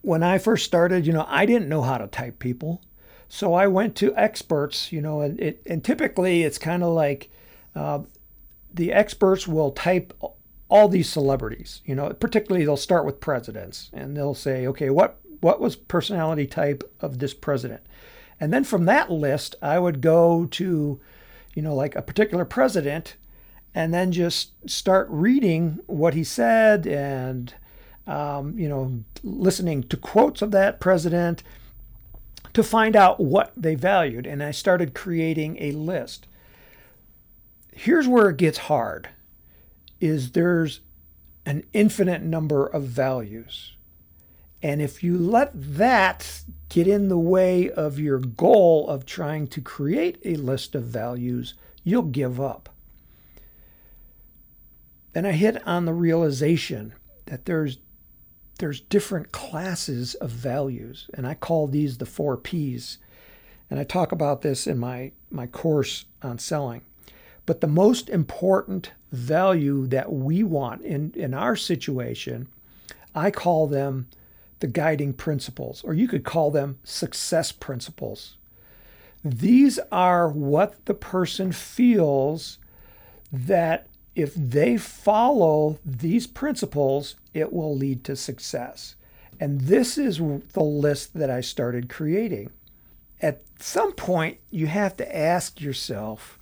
when 0.00 0.22
I 0.22 0.38
first 0.38 0.64
started, 0.64 1.08
you 1.08 1.12
know, 1.12 1.26
I 1.28 1.44
didn't 1.44 1.68
know 1.68 1.82
how 1.82 1.98
to 1.98 2.06
type 2.06 2.38
people. 2.38 2.80
So 3.28 3.52
I 3.52 3.66
went 3.66 3.96
to 3.96 4.14
experts, 4.16 4.92
you 4.92 5.02
know, 5.02 5.20
and, 5.20 5.38
it, 5.40 5.60
and 5.66 5.84
typically 5.84 6.44
it's 6.44 6.56
kind 6.56 6.84
of 6.84 6.92
like 6.92 7.30
uh, 7.74 8.00
the 8.72 8.92
experts 8.92 9.48
will 9.48 9.72
type 9.72 10.14
all 10.68 10.88
these 10.88 11.10
celebrities. 11.10 11.82
You 11.84 11.96
know, 11.96 12.10
particularly 12.10 12.64
they'll 12.64 12.76
start 12.76 13.04
with 13.04 13.20
presidents 13.20 13.90
and 13.92 14.16
they'll 14.16 14.34
say, 14.34 14.68
okay, 14.68 14.88
what 14.88 15.18
what 15.40 15.60
was 15.60 15.76
personality 15.76 16.46
type 16.46 16.82
of 17.00 17.18
this 17.18 17.34
president? 17.34 17.82
And 18.40 18.52
then 18.52 18.64
from 18.64 18.86
that 18.86 19.10
list, 19.10 19.56
I 19.60 19.78
would 19.78 20.00
go 20.00 20.46
to, 20.46 21.00
you 21.54 21.62
know, 21.62 21.74
like 21.74 21.96
a 21.96 22.02
particular 22.02 22.44
president 22.44 23.16
and 23.74 23.92
then 23.92 24.12
just 24.12 24.52
start 24.68 25.06
reading 25.10 25.78
what 25.86 26.14
he 26.14 26.24
said 26.24 26.86
and, 26.86 27.54
um, 28.06 28.58
you 28.58 28.68
know, 28.68 29.04
listening 29.22 29.82
to 29.84 29.96
quotes 29.96 30.42
of 30.42 30.50
that 30.50 30.80
president 30.80 31.42
to 32.54 32.62
find 32.62 32.96
out 32.96 33.20
what 33.20 33.52
they 33.56 33.74
valued. 33.74 34.26
And 34.26 34.42
I 34.42 34.50
started 34.50 34.94
creating 34.94 35.58
a 35.60 35.72
list. 35.72 36.26
Here's 37.72 38.08
where 38.08 38.30
it 38.30 38.36
gets 38.36 38.58
hard 38.58 39.10
is 40.00 40.32
there's 40.32 40.80
an 41.46 41.64
infinite 41.72 42.22
number 42.22 42.66
of 42.66 42.84
values. 42.84 43.74
And 44.62 44.82
if 44.82 45.04
you 45.04 45.16
let 45.16 45.50
that 45.54 46.42
get 46.68 46.88
in 46.88 47.08
the 47.08 47.18
way 47.18 47.70
of 47.70 47.98
your 47.98 48.18
goal 48.18 48.88
of 48.88 49.06
trying 49.06 49.46
to 49.48 49.60
create 49.60 50.18
a 50.24 50.34
list 50.34 50.74
of 50.74 50.84
values, 50.84 51.54
you'll 51.84 52.02
give 52.02 52.40
up. 52.40 52.68
Then 55.18 55.26
I 55.26 55.32
hit 55.32 55.66
on 55.66 55.84
the 55.84 55.92
realization 55.92 56.94
that 57.26 57.44
there's 57.44 57.80
there's 58.60 58.80
different 58.82 59.32
classes 59.32 60.14
of 60.14 60.30
values, 60.30 61.10
and 61.12 61.26
I 61.26 61.34
call 61.34 61.66
these 61.66 61.98
the 61.98 62.06
four 62.06 62.36
P's. 62.36 62.98
And 63.68 63.80
I 63.80 63.82
talk 63.82 64.12
about 64.12 64.42
this 64.42 64.68
in 64.68 64.78
my, 64.78 65.10
my 65.28 65.48
course 65.48 66.04
on 66.22 66.38
selling. 66.38 66.82
But 67.46 67.60
the 67.60 67.66
most 67.66 68.08
important 68.08 68.92
value 69.10 69.88
that 69.88 70.12
we 70.12 70.44
want 70.44 70.82
in, 70.82 71.12
in 71.16 71.34
our 71.34 71.56
situation, 71.56 72.46
I 73.12 73.32
call 73.32 73.66
them 73.66 74.06
the 74.60 74.68
guiding 74.68 75.14
principles, 75.14 75.82
or 75.82 75.94
you 75.94 76.06
could 76.06 76.22
call 76.22 76.52
them 76.52 76.78
success 76.84 77.50
principles. 77.50 78.36
These 79.24 79.80
are 79.90 80.28
what 80.30 80.84
the 80.84 80.94
person 80.94 81.50
feels 81.50 82.60
that 83.32 83.88
if 84.18 84.34
they 84.34 84.76
follow 84.76 85.78
these 85.86 86.26
principles, 86.26 87.14
it 87.32 87.52
will 87.52 87.76
lead 87.76 88.02
to 88.02 88.16
success. 88.16 88.96
And 89.38 89.60
this 89.60 89.96
is 89.96 90.18
the 90.18 90.60
list 90.60 91.14
that 91.14 91.30
I 91.30 91.40
started 91.40 91.88
creating. 91.88 92.50
At 93.22 93.42
some 93.60 93.92
point, 93.92 94.38
you 94.50 94.66
have 94.66 94.96
to 94.96 95.16
ask 95.16 95.60
yourself 95.60 96.36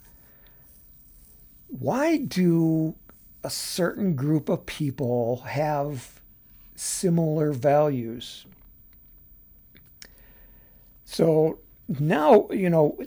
why 1.68 2.16
do 2.16 2.95
a 3.45 3.50
certain 3.50 4.14
group 4.14 4.49
of 4.49 4.64
people 4.64 5.42
have 5.49 6.23
similar 6.76 7.52
values? 7.52 8.47
So 11.04 11.59
now, 11.88 12.48
you 12.50 12.68
know, 12.68 12.98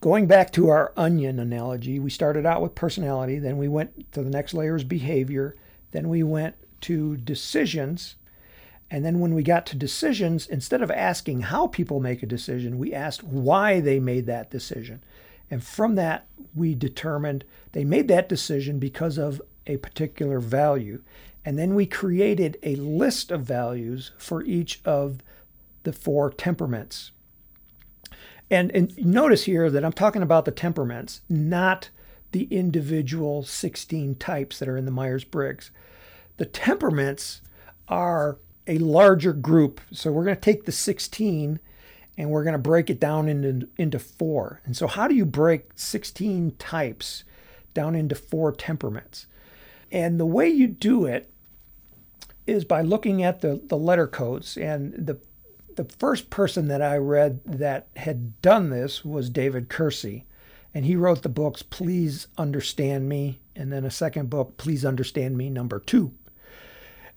going 0.00 0.26
back 0.26 0.52
to 0.52 0.68
our 0.68 0.92
onion 0.96 1.38
analogy, 1.38 1.98
we 1.98 2.10
started 2.10 2.46
out 2.46 2.62
with 2.62 2.74
personality, 2.74 3.38
then 3.38 3.58
we 3.58 3.68
went 3.68 4.12
to 4.12 4.22
the 4.22 4.30
next 4.30 4.54
layer 4.54 4.76
is 4.76 4.84
behavior, 4.84 5.56
then 5.90 6.08
we 6.08 6.22
went 6.22 6.54
to 6.82 7.16
decisions. 7.16 8.14
And 8.90 9.04
then 9.04 9.20
when 9.20 9.34
we 9.34 9.42
got 9.42 9.66
to 9.66 9.76
decisions, 9.76 10.46
instead 10.46 10.82
of 10.82 10.90
asking 10.90 11.42
how 11.42 11.66
people 11.66 12.00
make 12.00 12.22
a 12.22 12.26
decision, 12.26 12.78
we 12.78 12.92
asked 12.92 13.22
why 13.22 13.80
they 13.80 14.00
made 14.00 14.26
that 14.26 14.50
decision. 14.50 15.02
And 15.50 15.62
from 15.62 15.96
that, 15.96 16.26
we 16.54 16.74
determined 16.74 17.44
they 17.72 17.84
made 17.84 18.08
that 18.08 18.28
decision 18.28 18.78
because 18.78 19.18
of 19.18 19.42
a 19.66 19.76
particular 19.78 20.38
value. 20.38 21.02
And 21.44 21.58
then 21.58 21.74
we 21.74 21.86
created 21.86 22.58
a 22.62 22.76
list 22.76 23.30
of 23.30 23.42
values 23.42 24.12
for 24.18 24.42
each 24.42 24.80
of 24.84 25.20
the 25.82 25.92
four 25.92 26.30
temperaments. 26.30 27.10
And, 28.50 28.70
and 28.74 28.96
notice 28.98 29.44
here 29.44 29.70
that 29.70 29.84
I'm 29.84 29.92
talking 29.92 30.22
about 30.22 30.44
the 30.44 30.50
temperaments, 30.50 31.20
not 31.28 31.90
the 32.32 32.44
individual 32.50 33.44
16 33.44 34.16
types 34.16 34.58
that 34.58 34.68
are 34.68 34.76
in 34.76 34.84
the 34.84 34.90
Myers 34.90 35.24
Briggs. 35.24 35.70
The 36.36 36.46
temperaments 36.46 37.42
are 37.88 38.38
a 38.66 38.78
larger 38.78 39.32
group. 39.32 39.80
So 39.92 40.10
we're 40.10 40.24
going 40.24 40.36
to 40.36 40.40
take 40.40 40.64
the 40.64 40.72
16 40.72 41.60
and 42.18 42.30
we're 42.30 42.44
going 42.44 42.52
to 42.52 42.58
break 42.58 42.90
it 42.90 43.00
down 43.00 43.28
into, 43.28 43.68
into 43.78 43.98
four. 43.98 44.60
And 44.64 44.76
so, 44.76 44.86
how 44.86 45.08
do 45.08 45.14
you 45.14 45.24
break 45.24 45.70
16 45.74 46.56
types 46.58 47.24
down 47.72 47.94
into 47.94 48.14
four 48.14 48.52
temperaments? 48.52 49.26
And 49.90 50.20
the 50.20 50.26
way 50.26 50.48
you 50.48 50.66
do 50.66 51.06
it 51.06 51.30
is 52.46 52.64
by 52.64 52.82
looking 52.82 53.22
at 53.22 53.40
the, 53.40 53.60
the 53.64 53.76
letter 53.76 54.06
codes. 54.06 54.56
And 54.56 54.92
the, 54.94 55.18
the 55.80 55.96
first 55.96 56.28
person 56.28 56.68
that 56.68 56.82
I 56.82 56.98
read 56.98 57.40
that 57.46 57.86
had 57.96 58.42
done 58.42 58.68
this 58.68 59.02
was 59.02 59.30
David 59.30 59.70
Keirsey. 59.70 60.24
And 60.74 60.84
he 60.84 60.94
wrote 60.94 61.22
the 61.22 61.30
books, 61.30 61.62
Please 61.62 62.26
Understand 62.36 63.08
Me, 63.08 63.40
and 63.56 63.72
then 63.72 63.86
a 63.86 63.90
second 63.90 64.28
book, 64.28 64.58
Please 64.58 64.84
Understand 64.84 65.38
Me, 65.38 65.48
number 65.48 65.80
two. 65.80 66.12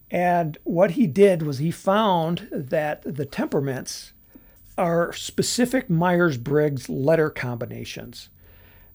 And 0.09 0.57
what 0.63 0.91
he 0.91 1.07
did 1.07 1.41
was 1.41 1.57
he 1.57 1.71
found 1.71 2.47
that 2.51 3.01
the 3.03 3.25
temperaments 3.25 4.13
are 4.77 5.11
specific 5.11 5.89
Myers 5.89 6.37
Briggs 6.37 6.87
letter 6.87 7.29
combinations. 7.29 8.29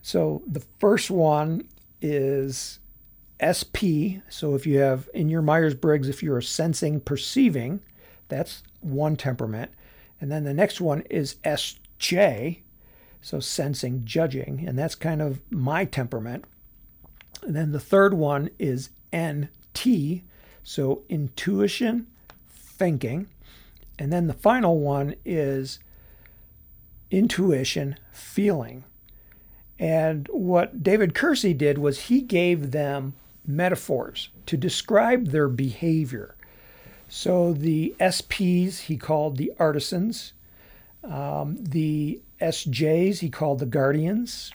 So 0.00 0.42
the 0.46 0.64
first 0.78 1.10
one 1.10 1.68
is 2.00 2.78
SP. 3.36 4.24
So 4.30 4.54
if 4.54 4.66
you 4.66 4.78
have 4.78 5.10
in 5.12 5.28
your 5.28 5.42
Myers 5.42 5.74
Briggs, 5.74 6.08
if 6.08 6.22
you're 6.22 6.40
sensing 6.40 7.00
perceiving, 7.00 7.80
that's 8.28 8.62
one 8.80 9.16
temperament. 9.16 9.70
And 10.20 10.30
then 10.30 10.44
the 10.44 10.54
next 10.54 10.80
one 10.80 11.02
is 11.10 11.36
SJ. 11.44 12.60
So 13.20 13.40
sensing 13.40 14.04
judging. 14.04 14.64
And 14.66 14.78
that's 14.78 14.94
kind 14.94 15.20
of 15.20 15.40
my 15.50 15.84
temperament. 15.84 16.44
And 17.42 17.54
then 17.54 17.72
the 17.72 17.80
third 17.80 18.14
one 18.14 18.50
is 18.58 18.90
NT. 19.14 20.22
So 20.62 21.02
intuition, 21.08 22.06
thinking. 22.48 23.28
And 23.98 24.12
then 24.12 24.26
the 24.26 24.34
final 24.34 24.78
one 24.78 25.14
is 25.24 25.78
intuition, 27.10 27.96
feeling. 28.12 28.84
And 29.78 30.28
what 30.30 30.82
David 30.82 31.14
Keirsey 31.14 31.56
did 31.56 31.78
was 31.78 32.02
he 32.02 32.20
gave 32.20 32.70
them 32.70 33.14
metaphors 33.46 34.28
to 34.46 34.56
describe 34.56 35.28
their 35.28 35.48
behavior. 35.48 36.34
So 37.08 37.52
the 37.54 37.94
SPs 37.98 38.80
he 38.80 38.96
called 38.96 39.38
the 39.38 39.52
artisans, 39.58 40.34
um, 41.02 41.56
the 41.58 42.20
SJs 42.40 43.18
he 43.20 43.30
called 43.30 43.60
the 43.60 43.66
guardians, 43.66 44.52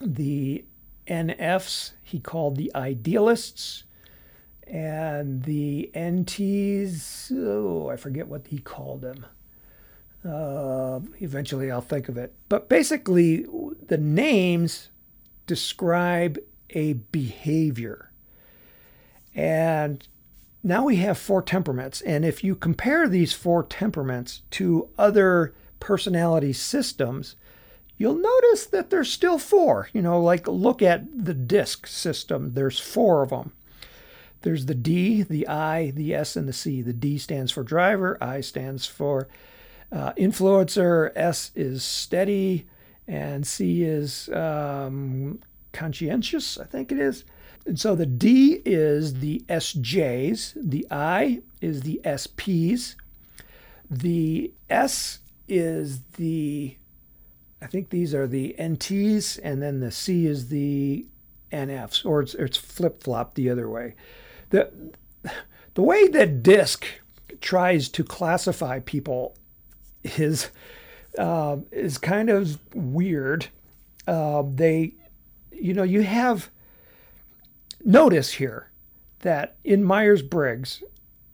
the 0.00 0.64
NFs 1.06 1.92
he 2.02 2.18
called 2.18 2.56
the 2.56 2.72
idealists, 2.74 3.84
and 4.66 5.42
the 5.42 5.90
NTs, 5.94 7.32
oh, 7.36 7.90
I 7.90 7.96
forget 7.96 8.28
what 8.28 8.46
he 8.46 8.58
called 8.58 9.02
them. 9.02 9.26
Uh, 10.24 11.00
eventually, 11.20 11.70
I'll 11.70 11.80
think 11.80 12.08
of 12.08 12.16
it. 12.16 12.34
But 12.48 12.68
basically, 12.68 13.46
the 13.86 13.98
names 13.98 14.90
describe 15.46 16.38
a 16.70 16.92
behavior. 16.92 18.12
And 19.34 20.06
now 20.62 20.84
we 20.84 20.96
have 20.96 21.18
four 21.18 21.42
temperaments. 21.42 22.00
And 22.02 22.24
if 22.24 22.44
you 22.44 22.54
compare 22.54 23.08
these 23.08 23.32
four 23.32 23.62
temperaments 23.62 24.42
to 24.52 24.88
other 24.98 25.54
personality 25.78 26.52
systems, 26.52 27.36
you'll 27.96 28.14
notice 28.14 28.66
that 28.66 28.90
there's 28.90 29.10
still 29.10 29.38
four. 29.38 29.88
You 29.92 30.02
know, 30.02 30.20
like 30.20 30.46
look 30.46 30.82
at 30.82 31.24
the 31.24 31.34
DISC 31.34 31.86
system, 31.86 32.52
there's 32.54 32.78
four 32.78 33.22
of 33.22 33.30
them. 33.30 33.52
There's 34.42 34.66
the 34.66 34.74
D, 34.74 35.22
the 35.22 35.46
I, 35.48 35.90
the 35.90 36.14
S, 36.14 36.34
and 36.34 36.48
the 36.48 36.52
C. 36.52 36.80
The 36.80 36.94
D 36.94 37.18
stands 37.18 37.52
for 37.52 37.62
driver, 37.62 38.16
I 38.22 38.40
stands 38.40 38.86
for 38.86 39.28
uh, 39.92 40.12
influencer, 40.14 41.12
S 41.14 41.50
is 41.54 41.84
steady, 41.84 42.66
and 43.06 43.46
C 43.46 43.82
is 43.82 44.30
um, 44.30 45.40
conscientious, 45.72 46.58
I 46.58 46.64
think 46.64 46.90
it 46.92 46.98
is. 46.98 47.24
And 47.66 47.78
so 47.78 47.94
the 47.94 48.06
D 48.06 48.62
is 48.64 49.20
the 49.20 49.44
SJs, 49.48 50.54
the 50.56 50.86
I 50.90 51.42
is 51.60 51.82
the 51.82 52.00
SPs, 52.04 52.96
the 53.90 54.52
S 54.68 55.18
is 55.46 56.00
the, 56.16 56.76
I 57.60 57.66
think 57.66 57.90
these 57.90 58.14
are 58.14 58.26
the 58.26 58.54
NTs, 58.58 59.38
and 59.42 59.60
then 59.62 59.80
the 59.80 59.90
C 59.90 60.26
is 60.26 60.48
the 60.48 61.06
NFs, 61.52 62.06
or 62.06 62.22
it's, 62.22 62.34
it's 62.34 62.56
flip 62.56 63.02
flop 63.02 63.34
the 63.34 63.50
other 63.50 63.68
way 63.68 63.94
the 64.50 64.70
the 65.74 65.82
way 65.82 66.08
that 66.08 66.42
DISC 66.42 66.84
tries 67.40 67.88
to 67.88 68.04
classify 68.04 68.80
people 68.80 69.36
is 70.04 70.50
uh, 71.18 71.56
is 71.70 71.98
kind 71.98 72.28
of 72.28 72.58
weird. 72.74 73.48
Uh, 74.06 74.42
they, 74.54 74.94
you 75.52 75.72
know, 75.72 75.82
you 75.82 76.02
have 76.02 76.50
notice 77.84 78.32
here 78.32 78.70
that 79.20 79.56
in 79.64 79.84
Myers 79.84 80.22
Briggs, 80.22 80.82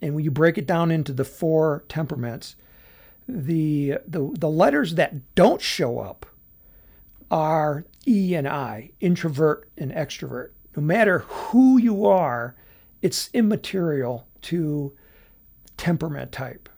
and 0.02 0.14
when 0.14 0.24
you 0.24 0.30
break 0.30 0.58
it 0.58 0.66
down 0.66 0.90
into 0.90 1.12
the 1.12 1.24
four 1.24 1.84
temperaments, 1.88 2.56
the 3.28 3.98
the 4.06 4.30
the 4.38 4.48
letters 4.48 4.94
that 4.94 5.34
don't 5.34 5.60
show 5.60 5.98
up 5.98 6.26
are 7.30 7.84
E 8.06 8.34
and 8.34 8.46
I, 8.46 8.90
introvert 9.00 9.68
and 9.76 9.90
extrovert. 9.90 10.50
No 10.76 10.82
matter 10.82 11.20
who 11.20 11.78
you 11.78 12.06
are, 12.06 12.54
it's 13.02 13.30
immaterial 13.32 14.26
to 14.42 14.92
temperament 15.76 16.32
type. 16.32 16.68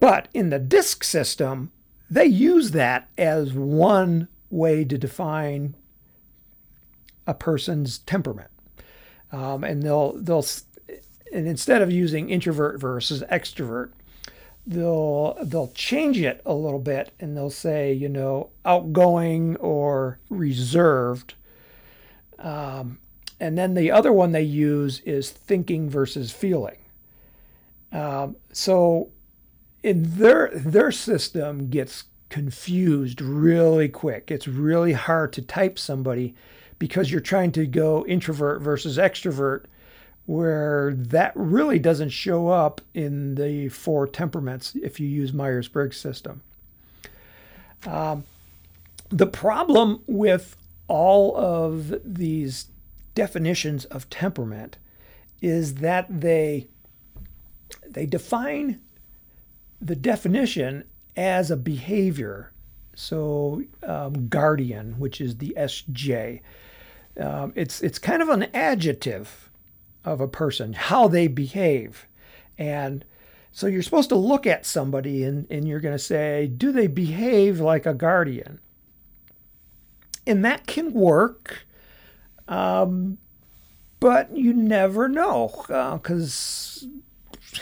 But 0.00 0.28
in 0.32 0.50
the 0.50 0.58
DISC 0.58 1.04
system, 1.04 1.70
they 2.08 2.24
use 2.24 2.72
that 2.72 3.08
as 3.16 3.52
one 3.52 4.28
way 4.48 4.84
to 4.84 4.98
define 4.98 5.76
a 7.30 7.34
person's 7.34 7.98
temperament. 7.98 8.50
Um, 9.30 9.62
and 9.62 9.82
they'll 9.82 10.14
they'll 10.14 10.44
and 11.32 11.46
instead 11.46 11.80
of 11.80 11.92
using 11.92 12.28
introvert 12.28 12.80
versus 12.80 13.22
extrovert, 13.30 13.92
they'll 14.66 15.38
they'll 15.44 15.70
change 15.72 16.20
it 16.20 16.42
a 16.44 16.52
little 16.52 16.80
bit 16.80 17.12
and 17.20 17.36
they'll 17.36 17.48
say 17.48 17.92
you 17.92 18.08
know 18.08 18.50
outgoing 18.64 19.56
or 19.56 20.18
reserved. 20.28 21.34
Um, 22.40 22.98
and 23.38 23.56
then 23.56 23.74
the 23.74 23.92
other 23.92 24.12
one 24.12 24.32
they 24.32 24.42
use 24.42 25.00
is 25.00 25.30
thinking 25.30 25.88
versus 25.88 26.32
feeling. 26.32 26.78
Um, 27.92 28.36
so 28.52 29.10
in 29.84 30.16
their 30.18 30.50
their 30.52 30.90
system 30.90 31.70
gets 31.70 32.04
confused 32.28 33.20
really 33.20 33.88
quick. 33.88 34.30
It's 34.32 34.48
really 34.48 34.94
hard 34.94 35.32
to 35.34 35.42
type 35.42 35.78
somebody 35.78 36.34
because 36.80 37.12
you're 37.12 37.20
trying 37.20 37.52
to 37.52 37.66
go 37.66 38.04
introvert 38.06 38.60
versus 38.60 38.98
extrovert, 38.98 39.66
where 40.26 40.92
that 40.96 41.32
really 41.36 41.78
doesn't 41.78 42.08
show 42.08 42.48
up 42.48 42.80
in 42.94 43.36
the 43.36 43.68
four 43.68 44.08
temperaments 44.08 44.74
if 44.82 44.98
you 44.98 45.06
use 45.06 45.32
Myers 45.32 45.68
Briggs 45.68 45.96
system. 45.96 46.42
Um, 47.86 48.24
the 49.10 49.26
problem 49.26 50.02
with 50.08 50.56
all 50.88 51.36
of 51.36 51.94
these 52.04 52.66
definitions 53.14 53.84
of 53.86 54.08
temperament 54.10 54.76
is 55.40 55.76
that 55.76 56.06
they 56.20 56.66
they 57.88 58.06
define 58.06 58.80
the 59.80 59.96
definition 59.96 60.84
as 61.16 61.50
a 61.50 61.56
behavior. 61.56 62.52
So 62.94 63.62
um, 63.82 64.28
guardian, 64.28 64.98
which 64.98 65.20
is 65.20 65.36
the 65.36 65.54
SJ, 65.56 66.40
um, 67.18 67.52
it's 67.54 67.82
it's 67.82 67.98
kind 67.98 68.22
of 68.22 68.28
an 68.28 68.44
adjective 68.54 69.50
of 70.04 70.20
a 70.20 70.28
person, 70.28 70.72
how 70.72 71.08
they 71.08 71.26
behave, 71.26 72.06
and 72.58 73.04
so 73.52 73.66
you're 73.66 73.82
supposed 73.82 74.08
to 74.10 74.16
look 74.16 74.46
at 74.46 74.64
somebody 74.64 75.24
and, 75.24 75.46
and 75.50 75.66
you're 75.66 75.80
going 75.80 75.94
to 75.94 75.98
say, 75.98 76.46
do 76.46 76.70
they 76.72 76.86
behave 76.86 77.60
like 77.60 77.84
a 77.84 77.94
guardian? 77.94 78.60
And 80.26 80.44
that 80.44 80.66
can 80.66 80.92
work, 80.92 81.66
um, 82.46 83.18
but 83.98 84.36
you 84.36 84.52
never 84.52 85.08
know 85.08 85.52
because 85.66 86.86
uh, 87.54 87.58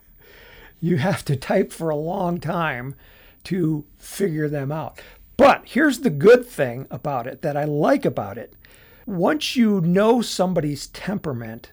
you 0.80 0.98
have 0.98 1.24
to 1.24 1.36
type 1.36 1.72
for 1.72 1.88
a 1.88 1.96
long 1.96 2.38
time 2.38 2.94
to 3.44 3.84
figure 3.96 4.48
them 4.48 4.70
out. 4.70 5.00
But 5.36 5.62
here's 5.64 6.00
the 6.00 6.10
good 6.10 6.46
thing 6.46 6.86
about 6.90 7.26
it 7.26 7.42
that 7.42 7.56
I 7.56 7.64
like 7.64 8.04
about 8.04 8.36
it. 8.36 8.52
Once 9.06 9.54
you 9.54 9.80
know 9.80 10.20
somebody's 10.20 10.88
temperament, 10.88 11.70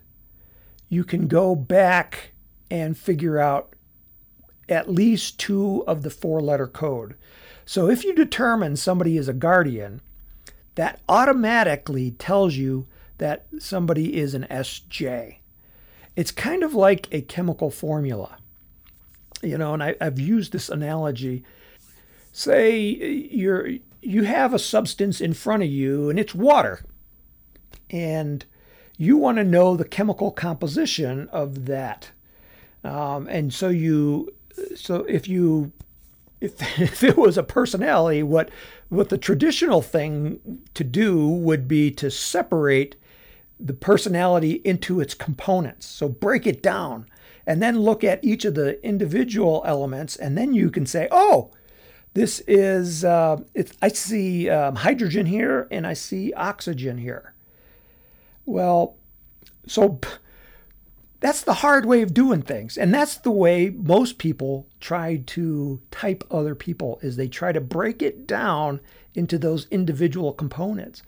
you 0.87 1.03
can 1.03 1.27
go 1.27 1.55
back 1.55 2.31
and 2.69 2.95
figure 2.95 3.39
out 3.39 3.73
at 4.69 4.89
least 4.89 5.39
two 5.39 5.83
of 5.87 6.03
the 6.03 6.09
four 6.09 6.39
letter 6.39 6.67
code. 6.67 7.15
So 7.65 7.89
if 7.89 8.03
you 8.03 8.13
determine 8.13 8.75
somebody 8.75 9.17
is 9.17 9.27
a 9.27 9.33
guardian, 9.33 10.01
that 10.75 10.99
automatically 11.09 12.11
tells 12.11 12.55
you 12.55 12.87
that 13.17 13.45
somebody 13.59 14.17
is 14.17 14.33
an 14.33 14.45
SJ. 14.49 15.37
It's 16.15 16.31
kind 16.31 16.63
of 16.63 16.73
like 16.73 17.07
a 17.11 17.21
chemical 17.21 17.71
formula. 17.71 18.37
You 19.41 19.57
know, 19.57 19.73
and 19.73 19.83
I, 19.83 19.95
have 19.99 20.19
used 20.19 20.51
this 20.51 20.69
analogy. 20.69 21.43
Say 22.31 22.95
uh, 22.95 23.35
you're 23.35 23.69
you 24.01 24.23
have 24.23 24.53
a 24.53 24.59
substance 24.59 25.21
in 25.21 25.33
front 25.33 25.63
of 25.63 25.69
you 25.69 26.09
and 26.09 26.19
it's 26.19 26.35
water. 26.35 26.83
And 27.93 28.43
you 28.97 29.15
want 29.15 29.37
to 29.37 29.45
know 29.45 29.77
the 29.77 29.85
chemical 29.85 30.31
composition 30.31 31.29
of 31.29 31.65
that. 31.67 32.11
Um, 32.83 33.27
and 33.27 33.53
so 33.53 33.69
you 33.69 34.33
so 34.75 35.05
if 35.05 35.27
you 35.27 35.71
if, 36.41 36.61
if 36.79 37.03
it 37.03 37.15
was 37.15 37.37
a 37.37 37.43
personality, 37.43 38.23
what 38.23 38.49
what 38.89 39.09
the 39.09 39.17
traditional 39.17 39.81
thing 39.81 40.61
to 40.73 40.83
do 40.83 41.27
would 41.27 41.67
be 41.67 41.89
to 41.91 42.11
separate 42.11 42.95
the 43.59 43.73
personality 43.73 44.61
into 44.65 44.99
its 44.99 45.13
components. 45.13 45.85
So 45.85 46.09
break 46.09 46.45
it 46.45 46.61
down 46.61 47.07
and 47.47 47.61
then 47.61 47.79
look 47.79 48.03
at 48.03 48.23
each 48.23 48.45
of 48.45 48.55
the 48.55 48.83
individual 48.85 49.63
elements, 49.65 50.15
and 50.15 50.37
then 50.37 50.53
you 50.53 50.69
can 50.69 50.85
say, 50.85 51.07
oh, 51.11 51.51
this 52.13 52.41
is, 52.47 53.03
uh, 53.03 53.37
I 53.81 53.87
see 53.89 54.49
um, 54.49 54.75
hydrogen 54.75 55.25
here 55.25 55.67
and 55.71 55.85
I 55.85 55.93
see 55.93 56.31
oxygen 56.33 56.97
here. 56.99 57.32
Well, 58.45 58.97
so 59.67 59.99
that's 61.19 61.41
the 61.41 61.53
hard 61.53 61.85
way 61.85 62.01
of 62.01 62.13
doing 62.13 62.41
things. 62.41 62.77
And 62.77 62.93
that's 62.93 63.15
the 63.15 63.31
way 63.31 63.69
most 63.69 64.17
people 64.17 64.67
try 64.81 65.23
to 65.27 65.81
type 65.89 66.23
other 66.29 66.53
people 66.53 66.99
is 67.01 67.15
they 67.15 67.29
try 67.29 67.53
to 67.53 67.61
break 67.61 68.01
it 68.01 68.27
down 68.27 68.81
into 69.15 69.37
those 69.37 69.67
individual 69.71 70.33
components. 70.33 71.01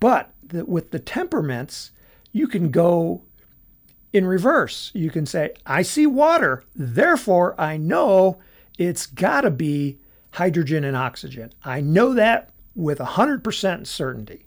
But 0.00 0.32
the, 0.42 0.64
with 0.64 0.90
the 0.90 0.98
temperaments, 0.98 1.92
you 2.32 2.48
can 2.48 2.70
go 2.70 3.22
in 4.12 4.26
reverse. 4.26 4.90
You 4.94 5.10
can 5.10 5.26
say, 5.26 5.54
I 5.64 5.82
see 5.82 6.06
water, 6.06 6.64
therefore 6.74 7.54
I 7.60 7.76
know 7.76 8.40
it's 8.78 9.06
got 9.06 9.42
to 9.42 9.50
be 9.50 10.00
hydrogen 10.32 10.82
and 10.82 10.96
oxygen. 10.96 11.52
I 11.62 11.80
know 11.80 12.14
that 12.14 12.50
with 12.74 12.98
100% 12.98 13.86
certainty. 13.86 14.44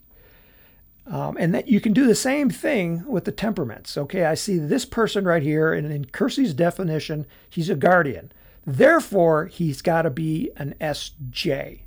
Um, 1.07 1.37
and 1.39 1.53
that 1.53 1.67
you 1.67 1.79
can 1.79 1.93
do 1.93 2.07
the 2.07 2.15
same 2.15 2.49
thing 2.49 3.05
with 3.05 3.25
the 3.25 3.31
temperaments. 3.31 3.95
Okay, 3.95 4.25
I 4.25 4.33
see 4.33 4.57
this 4.57 4.85
person 4.85 5.25
right 5.25 5.43
here, 5.43 5.71
and 5.71 5.91
in 5.91 6.05
Keirsey's 6.05 6.53
definition, 6.53 7.27
he's 7.47 7.69
a 7.69 7.75
guardian. 7.75 8.31
Therefore, 8.65 9.45
he's 9.45 9.83
got 9.83 10.03
to 10.03 10.09
be 10.09 10.49
an 10.57 10.73
SJ. 10.81 11.81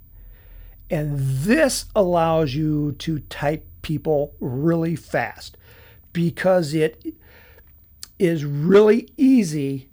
And 0.90 1.18
this 1.18 1.86
allows 1.96 2.54
you 2.54 2.92
to 2.92 3.18
type 3.20 3.66
people 3.82 4.34
really 4.40 4.94
fast 4.94 5.56
because 6.12 6.72
it 6.72 7.14
is 8.18 8.44
really 8.44 9.08
easy 9.16 9.88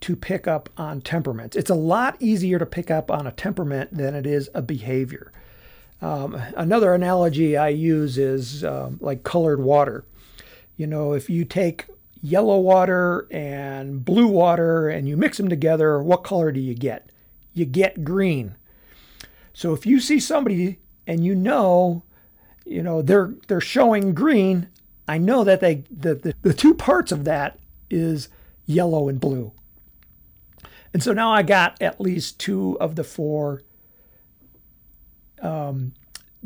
to 0.00 0.14
pick 0.14 0.46
up 0.46 0.68
on 0.76 1.00
temperaments. 1.00 1.56
It's 1.56 1.70
a 1.70 1.74
lot 1.74 2.16
easier 2.20 2.58
to 2.58 2.66
pick 2.66 2.90
up 2.90 3.10
on 3.10 3.26
a 3.26 3.32
temperament 3.32 3.96
than 3.96 4.14
it 4.14 4.26
is 4.26 4.50
a 4.54 4.60
behavior. 4.60 5.32
Um, 6.04 6.34
another 6.54 6.92
analogy 6.92 7.56
I 7.56 7.70
use 7.70 8.18
is 8.18 8.62
um, 8.62 8.98
like 9.00 9.22
colored 9.22 9.62
water. 9.62 10.04
You 10.76 10.86
know, 10.86 11.14
if 11.14 11.30
you 11.30 11.46
take 11.46 11.86
yellow 12.20 12.58
water 12.58 13.26
and 13.30 14.04
blue 14.04 14.26
water 14.26 14.90
and 14.90 15.08
you 15.08 15.16
mix 15.16 15.38
them 15.38 15.48
together, 15.48 16.02
what 16.02 16.22
color 16.22 16.52
do 16.52 16.60
you 16.60 16.74
get? 16.74 17.08
You 17.54 17.64
get 17.64 18.04
green. 18.04 18.54
So 19.54 19.72
if 19.72 19.86
you 19.86 19.98
see 19.98 20.20
somebody 20.20 20.78
and 21.06 21.24
you 21.24 21.34
know, 21.34 22.02
you 22.66 22.82
know, 22.82 23.00
they're 23.00 23.32
they're 23.48 23.62
showing 23.62 24.12
green, 24.12 24.68
I 25.08 25.16
know 25.16 25.42
that 25.42 25.60
they 25.60 25.84
the, 25.90 26.16
the, 26.16 26.34
the 26.42 26.52
two 26.52 26.74
parts 26.74 27.12
of 27.12 27.24
that 27.24 27.58
is 27.88 28.28
yellow 28.66 29.08
and 29.08 29.18
blue. 29.18 29.52
And 30.92 31.02
so 31.02 31.14
now 31.14 31.32
I 31.32 31.42
got 31.42 31.80
at 31.80 31.98
least 31.98 32.38
two 32.38 32.76
of 32.78 32.94
the 32.94 33.04
four 33.04 33.62
um, 35.44 35.92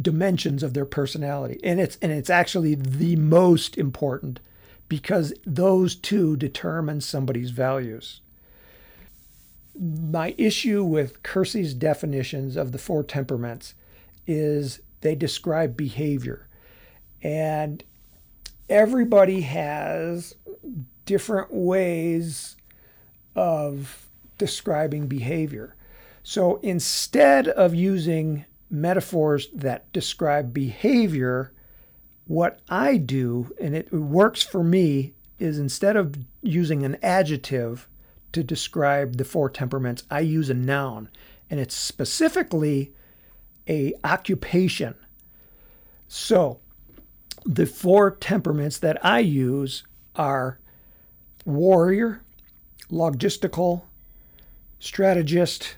dimensions 0.01 0.63
of 0.63 0.75
their 0.75 0.85
personality, 0.85 1.59
and 1.63 1.81
it's 1.81 1.97
and 2.03 2.13
it's 2.13 2.29
actually 2.29 2.75
the 2.75 3.17
most 3.17 3.79
important 3.79 4.41
because 4.89 5.33
those 5.47 5.95
two 5.95 6.37
determine 6.37 7.01
somebody's 7.01 7.51
values. 7.51 8.21
My 9.79 10.35
issue 10.37 10.83
with 10.83 11.23
Keirsey's 11.23 11.73
definitions 11.73 12.57
of 12.57 12.73
the 12.73 12.79
four 12.79 13.05
temperaments 13.05 13.75
is 14.27 14.81
they 15.01 15.15
describe 15.15 15.77
behavior, 15.77 16.49
and 17.23 17.85
everybody 18.69 19.43
has 19.43 20.35
different 21.07 21.53
ways 21.53 22.57
of 23.37 24.09
describing 24.37 25.07
behavior. 25.07 25.75
So 26.23 26.57
instead 26.63 27.49
of 27.49 27.75
using 27.75 28.45
metaphors 28.71 29.49
that 29.55 29.93
describe 29.93 30.53
behavior, 30.53 31.53
what 32.27 32.61
I 32.69 32.97
do, 32.97 33.55
and 33.61 33.75
it 33.75 33.93
works 33.93 34.43
for 34.43 34.63
me, 34.63 35.15
is 35.39 35.59
instead 35.59 35.97
of 35.97 36.17
using 36.43 36.85
an 36.85 36.97
adjective 37.03 37.89
to 38.33 38.43
describe 38.43 39.17
the 39.17 39.25
four 39.25 39.49
temperaments, 39.49 40.05
I 40.11 40.21
use 40.21 40.51
a 40.51 40.55
noun, 40.55 41.09
and 41.49 41.59
it's 41.59 41.75
specifically 41.75 42.93
a 43.69 43.95
occupation. 44.05 44.95
So 46.09 46.61
the 47.45 47.67
four 47.67 48.11
temperaments 48.11 48.79
that 48.79 49.03
I 49.05 49.21
use 49.21 49.85
are 50.17 50.59
warrior, 51.45 52.23
logistical, 52.91 53.83
strategist, 54.79 55.77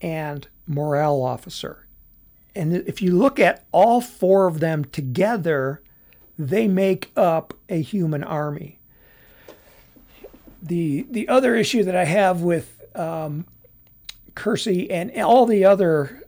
and 0.00 0.46
morale 0.66 1.22
officer. 1.22 1.85
And 2.56 2.74
if 2.74 3.02
you 3.02 3.12
look 3.12 3.38
at 3.38 3.66
all 3.70 4.00
four 4.00 4.46
of 4.46 4.60
them 4.60 4.86
together, 4.86 5.82
they 6.38 6.66
make 6.66 7.12
up 7.14 7.54
a 7.68 7.82
human 7.82 8.24
army. 8.24 8.78
The, 10.62 11.06
the 11.10 11.28
other 11.28 11.54
issue 11.54 11.84
that 11.84 11.94
I 11.94 12.04
have 12.04 12.40
with 12.40 12.82
um, 12.96 13.46
Keirsey 14.34 14.90
and 14.90 15.12
all 15.20 15.44
the 15.44 15.64
other 15.64 16.22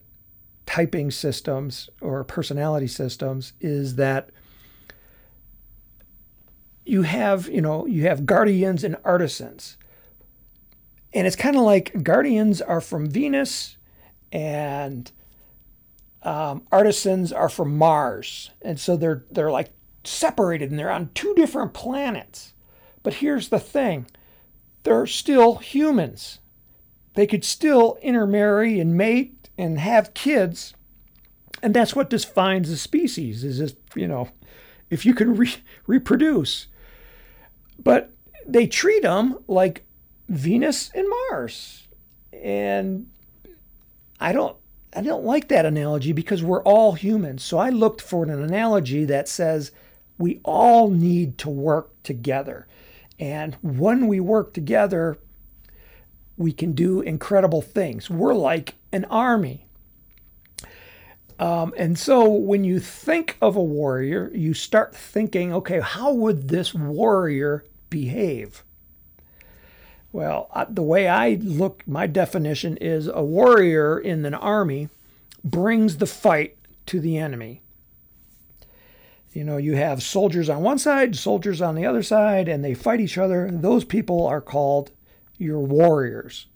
typing 0.67 1.11
systems 1.11 1.89
or 2.03 2.23
personality 2.25 2.89
systems 2.89 3.55
is 3.61 3.97
that 3.97 4.29
you 6.85 7.03
have, 7.03 7.49
you 7.49 7.63
know, 7.63 7.87
you 7.87 8.03
have 8.05 8.27
guardians 8.27 8.85
and 8.85 8.97
artisans. 9.03 9.79
And 11.15 11.27
it's 11.27 11.37
kind 11.37 11.57
of 11.57 11.63
like 11.63 12.03
guardians 12.03 12.61
are 12.61 12.83
from 12.83 13.09
Venus 13.09 13.79
and 14.31 15.11
um, 16.23 16.63
artisans 16.73 17.33
are 17.33 17.49
from 17.49 17.77
Mars, 17.77 18.51
and 18.63 18.79
so 18.79 18.97
they're 18.97 19.25
they're 19.31 19.51
like 19.51 19.71
separated 20.05 20.71
and 20.71 20.79
they're 20.79 20.91
on 20.91 21.11
two 21.15 21.35
different 21.35 21.75
planets. 21.75 22.55
But 23.03 23.15
here's 23.15 23.49
the 23.49 23.61
thing: 23.61 24.07
they're 24.83 25.07
still 25.07 25.57
humans. 25.57 26.41
They 27.15 27.27
could 27.27 27.45
still 27.45 27.99
intermarry 28.03 28.79
and 28.79 28.97
mate 28.97 29.49
and 29.57 29.79
have 29.79 30.15
kids, 30.15 30.75
and 31.63 31.75
that's 31.75 31.95
what 31.95 32.11
defines 32.11 32.71
a 32.71 32.77
species. 32.77 33.45
Is 33.45 33.61
if 33.61 33.75
you 33.95 34.09
know, 34.09 34.29
if 34.91 35.07
you 35.07 35.15
can 35.15 35.37
re- 35.37 35.55
reproduce. 35.87 36.67
But 37.79 38.13
they 38.45 38.67
treat 38.67 39.03
them 39.03 39.39
like 39.47 39.85
Venus 40.29 40.91
and 40.95 41.07
Mars, 41.09 41.87
and 42.33 43.09
I 44.19 44.33
don't 44.33 44.58
I 44.95 45.03
don't 45.03 45.25
like 45.25 45.49
that 45.49 45.67
analogy 45.67 46.13
because 46.13 46.43
we're 46.43 46.63
all 46.63 46.93
humans. 46.93 47.43
So 47.43 47.59
I 47.59 47.71
looked 47.71 48.01
for 48.01 48.25
an 48.25 48.31
analogy 48.31 49.05
that 49.05 49.29
says 49.29 49.71
we 50.17 50.41
all 50.45 50.91
need 50.91 51.39
to 51.39 51.51
work 51.51 52.03
together. 52.03 52.67
And 53.19 53.57
when 53.63 54.07
we 54.07 54.21
work 54.21 54.55
together, 54.55 55.19
we 56.37 56.53
can 56.53 56.73
do 56.73 57.01
incredible 57.01 57.63
things. 57.63 58.09
We're 58.09 58.35
like 58.35 58.75
an 58.93 59.05
army. 59.07 59.67
Um, 61.39 61.73
and 61.77 61.99
so 61.99 62.29
when 62.29 62.65
you 62.65 62.81
think 62.81 63.37
of 63.41 63.55
a 63.57 63.63
warrior, 63.63 64.31
you 64.35 64.55
start 64.55 64.95
thinking, 64.95 65.53
okay, 65.53 65.81
how 65.81 66.13
would 66.13 66.49
this 66.49 66.75
warrior 66.75 67.65
behave? 67.91 68.65
Well, 70.19 70.51
the 70.69 70.83
way 70.83 71.07
I 71.07 71.35
look, 71.35 71.87
my 71.87 72.09
definition 72.09 72.77
is 72.79 73.07
a 73.07 73.23
warrior 73.23 74.01
in 74.01 74.25
an 74.25 74.35
army 74.35 74.89
brings 75.45 75.99
the 75.99 76.07
fight 76.07 76.57
to 76.87 76.99
the 76.99 77.19
enemy. 77.19 77.63
You 79.33 79.45
know, 79.45 79.59
you 79.59 79.77
have 79.77 80.03
soldiers 80.03 80.49
on 80.49 80.65
one 80.65 80.81
side, 80.81 81.15
soldiers 81.15 81.63
on 81.63 81.77
the 81.77 81.87
other 81.87 82.03
side, 82.03 82.49
and 82.49 82.65
they 82.65 82.75
fight 82.75 83.01
each 83.01 83.17
other. 83.17 83.49
Those 83.49 83.85
people 83.85 84.27
are 84.27 84.41
called 84.41 84.91
your 85.37 85.61
warriors. 85.61 86.47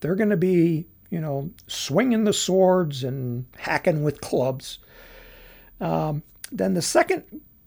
They're 0.00 0.16
going 0.16 0.30
to 0.30 0.36
be, 0.36 0.88
you 1.08 1.20
know, 1.20 1.52
swinging 1.68 2.24
the 2.24 2.32
swords 2.32 3.04
and 3.04 3.46
hacking 3.56 4.02
with 4.02 4.20
clubs. 4.20 4.80
Um, 5.80 6.24
then 6.50 6.74
the 6.74 6.82
second 6.82 7.22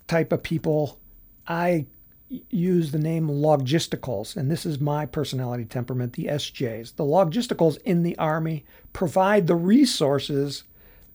type 0.09 0.33
of 0.33 0.43
people 0.43 0.99
I 1.47 1.85
use 2.29 2.91
the 2.91 2.99
name 2.99 3.27
logisticals, 3.27 4.35
and 4.35 4.49
this 4.49 4.65
is 4.65 4.79
my 4.79 5.05
personality 5.05 5.65
temperament, 5.65 6.13
the 6.13 6.25
SJs. 6.25 6.95
The 6.95 7.03
logisticals 7.03 7.77
in 7.83 8.03
the 8.03 8.17
Army 8.17 8.65
provide 8.93 9.47
the 9.47 9.55
resources 9.55 10.63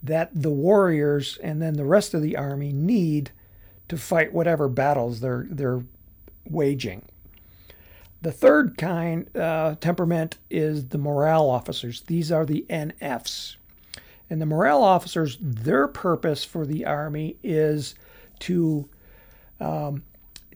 that 0.03 0.31
the 0.33 0.51
warriors 0.51 1.38
and 1.42 1.61
then 1.61 1.75
the 1.75 1.85
rest 1.85 2.14
of 2.14 2.23
the 2.23 2.37
Army 2.37 2.73
need 2.73 3.33
to 3.88 3.96
fight 3.96 4.33
whatever 4.33 4.68
battles 4.68 5.20
they're, 5.20 5.46
they're 5.51 5.83
waging. 6.49 7.03
The 8.23 8.33
third 8.33 8.77
kind 8.77 9.35
uh, 9.37 9.77
temperament 9.81 10.38
is 10.49 10.88
the 10.88 10.99
morale 10.99 11.49
officers. 11.49 12.03
These 12.03 12.31
are 12.31 12.44
the 12.44 12.64
NFs. 12.68 13.57
And 14.29 14.40
the 14.40 14.46
morale 14.46 14.85
officers, 14.85 15.38
their 15.40 15.88
purpose 15.88 16.44
for 16.44 16.64
the 16.64 16.85
Army 16.85 17.37
is 17.42 17.94
to 18.40 18.88
um, 19.59 20.05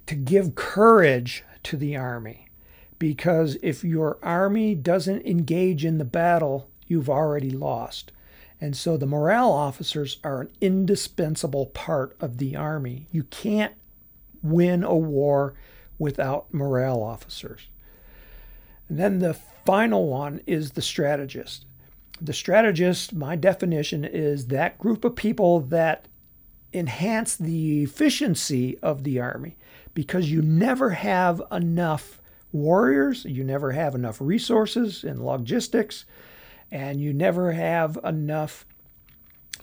to 0.06 0.14
give 0.14 0.54
courage 0.54 1.44
to 1.62 1.76
the 1.76 1.96
army 1.96 2.48
because 2.98 3.56
if 3.62 3.84
your 3.84 4.18
army 4.22 4.74
doesn't 4.74 5.26
engage 5.26 5.84
in 5.84 5.98
the 5.98 6.04
battle, 6.04 6.70
you've 6.86 7.10
already 7.10 7.50
lost. 7.50 8.12
And 8.60 8.76
so 8.76 8.96
the 8.96 9.06
morale 9.06 9.50
officers 9.50 10.18
are 10.24 10.42
an 10.42 10.50
indispensable 10.60 11.66
part 11.66 12.16
of 12.20 12.38
the 12.38 12.56
army. 12.56 13.06
You 13.10 13.24
can't 13.24 13.74
win 14.42 14.84
a 14.84 14.96
war 14.96 15.54
without 15.98 16.52
morale 16.52 17.02
officers. 17.02 17.68
And 18.88 18.98
then 18.98 19.18
the 19.18 19.34
final 19.34 20.08
one 20.08 20.40
is 20.46 20.72
the 20.72 20.82
strategist. 20.82 21.66
The 22.20 22.32
strategist, 22.32 23.12
my 23.12 23.36
definition 23.36 24.04
is 24.04 24.46
that 24.46 24.78
group 24.78 25.04
of 25.04 25.16
people 25.16 25.60
that 25.60 26.06
enhance 26.72 27.36
the 27.36 27.82
efficiency 27.82 28.78
of 28.78 29.04
the 29.04 29.20
army 29.20 29.56
because 29.94 30.30
you 30.30 30.42
never 30.42 30.90
have 30.90 31.40
enough 31.50 32.20
warriors, 32.52 33.24
you 33.24 33.42
never 33.44 33.72
have 33.72 33.94
enough 33.94 34.20
resources 34.20 35.04
and 35.04 35.24
logistics, 35.24 36.04
and 36.70 37.00
you 37.00 37.12
never 37.12 37.52
have 37.52 37.98
enough 38.04 38.66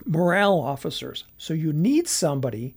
morale 0.04 0.58
officers. 0.58 1.24
So 1.36 1.54
you 1.54 1.72
need 1.72 2.08
somebody 2.08 2.74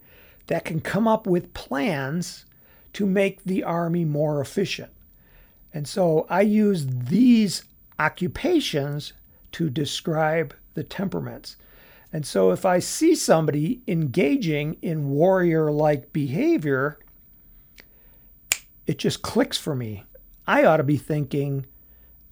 that 0.48 0.65
can 0.65 0.80
come 0.80 1.08
up 1.08 1.26
with 1.26 1.54
plans 1.54 2.46
to 2.94 3.06
make 3.06 3.44
the 3.44 3.63
army 3.63 4.06
more 4.06 4.41
efficient. 4.41 4.91
And 5.74 5.88
so 5.88 6.26
I 6.30 6.41
use 6.41 6.86
these 6.88 7.63
occupations 8.00 9.13
to 9.54 9.70
describe 9.70 10.54
the 10.74 10.84
temperaments. 10.84 11.58
And 12.13 12.26
so 12.26 12.52
if 12.52 12.65
I 12.65 12.80
see 12.80 13.15
somebody 13.15 13.82
engaging 13.88 14.78
in 14.82 15.10
warrior 15.10 15.72
like 15.72 16.13
behavior, 16.13 16.98
it 18.88 18.98
just 18.98 19.21
clicks 19.21 19.58
for 19.58 19.76
me. 19.76 20.04
I 20.48 20.63
ought 20.63 20.78
to 20.78 20.84
be 20.84 20.98
thinking 20.98 21.65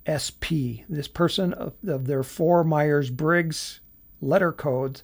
SP, 0.06 0.84
this 0.89 1.08
person 1.08 1.54
of, 1.54 1.74
of 1.88 2.08
their 2.08 2.24
four 2.24 2.63
Myers 2.63 3.10
Briggs 3.10 3.80
letter 4.22 4.52
codes. 4.52 5.04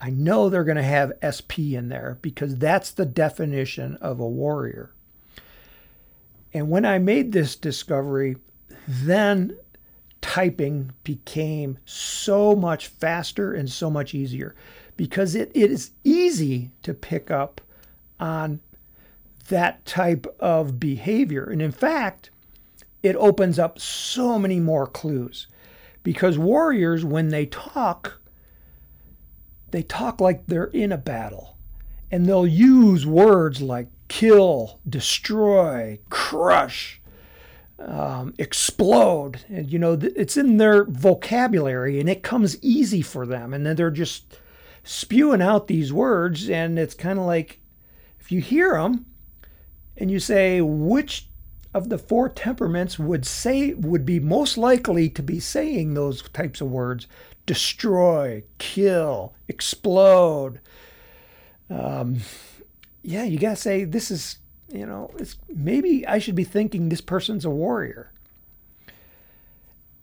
I 0.00 0.10
know 0.10 0.48
they're 0.48 0.64
going 0.64 0.76
to 0.76 0.82
have 0.82 1.12
SP 1.22 1.74
in 1.74 1.88
there 1.88 2.18
because 2.22 2.56
that's 2.56 2.90
the 2.90 3.06
definition 3.06 3.96
of 3.96 4.20
a 4.20 4.28
warrior. 4.28 4.92
And 6.54 6.70
when 6.70 6.84
I 6.84 6.98
made 6.98 7.32
this 7.32 7.56
discovery, 7.56 8.36
then 8.86 9.56
typing 10.20 10.92
became 11.04 11.78
so 11.84 12.56
much 12.56 12.88
faster 12.88 13.52
and 13.52 13.70
so 13.70 13.90
much 13.90 14.14
easier 14.14 14.54
because 14.96 15.34
it, 15.34 15.50
it 15.54 15.70
is 15.70 15.90
easy 16.04 16.70
to 16.82 16.94
pick 16.94 17.30
up 17.30 17.60
on 18.18 18.60
that 19.48 19.84
type 19.84 20.26
of 20.38 20.78
behavior. 20.78 21.44
And 21.44 21.60
in 21.60 21.72
fact, 21.72 22.30
it 23.02 23.16
opens 23.16 23.58
up 23.58 23.78
so 23.78 24.38
many 24.38 24.60
more 24.60 24.86
clues 24.86 25.46
because 26.02 26.38
warriors, 26.38 27.04
when 27.04 27.28
they 27.28 27.46
talk, 27.46 28.20
they 29.70 29.82
talk 29.82 30.20
like 30.20 30.46
they're 30.46 30.64
in 30.64 30.92
a 30.92 30.98
battle 30.98 31.56
and 32.10 32.26
they'll 32.26 32.46
use 32.46 33.06
words 33.06 33.60
like 33.60 33.88
kill, 34.08 34.80
destroy, 34.88 35.98
crush, 36.08 37.00
um, 37.78 38.34
explode. 38.38 39.44
And, 39.48 39.70
you 39.70 39.78
know, 39.78 39.98
it's 40.00 40.36
in 40.36 40.56
their 40.56 40.84
vocabulary 40.84 42.00
and 42.00 42.08
it 42.08 42.22
comes 42.22 42.62
easy 42.62 43.02
for 43.02 43.26
them. 43.26 43.52
And 43.52 43.64
then 43.64 43.76
they're 43.76 43.90
just 43.90 44.38
spewing 44.82 45.42
out 45.42 45.66
these 45.68 45.92
words. 45.92 46.48
And 46.48 46.78
it's 46.78 46.94
kind 46.94 47.18
of 47.18 47.26
like 47.26 47.60
if 48.18 48.32
you 48.32 48.40
hear 48.40 48.72
them, 48.72 49.06
and 49.98 50.10
you 50.10 50.20
say 50.20 50.60
which 50.60 51.28
of 51.74 51.90
the 51.90 51.98
four 51.98 52.28
temperaments 52.28 52.98
would 52.98 53.26
say 53.26 53.74
would 53.74 54.06
be 54.06 54.18
most 54.18 54.56
likely 54.56 55.10
to 55.10 55.22
be 55.22 55.38
saying 55.38 55.92
those 55.92 56.22
types 56.30 56.60
of 56.60 56.70
words 56.70 57.06
destroy 57.44 58.42
kill 58.58 59.34
explode? 59.48 60.60
Um, 61.68 62.20
yeah 63.02 63.24
you 63.24 63.38
gotta 63.38 63.56
say 63.56 63.84
this 63.84 64.10
is 64.10 64.38
you 64.72 64.86
know 64.86 65.10
it's 65.18 65.36
maybe 65.48 66.06
i 66.06 66.18
should 66.18 66.34
be 66.34 66.44
thinking 66.44 66.88
this 66.88 67.00
person's 67.00 67.44
a 67.44 67.50
warrior. 67.50 68.12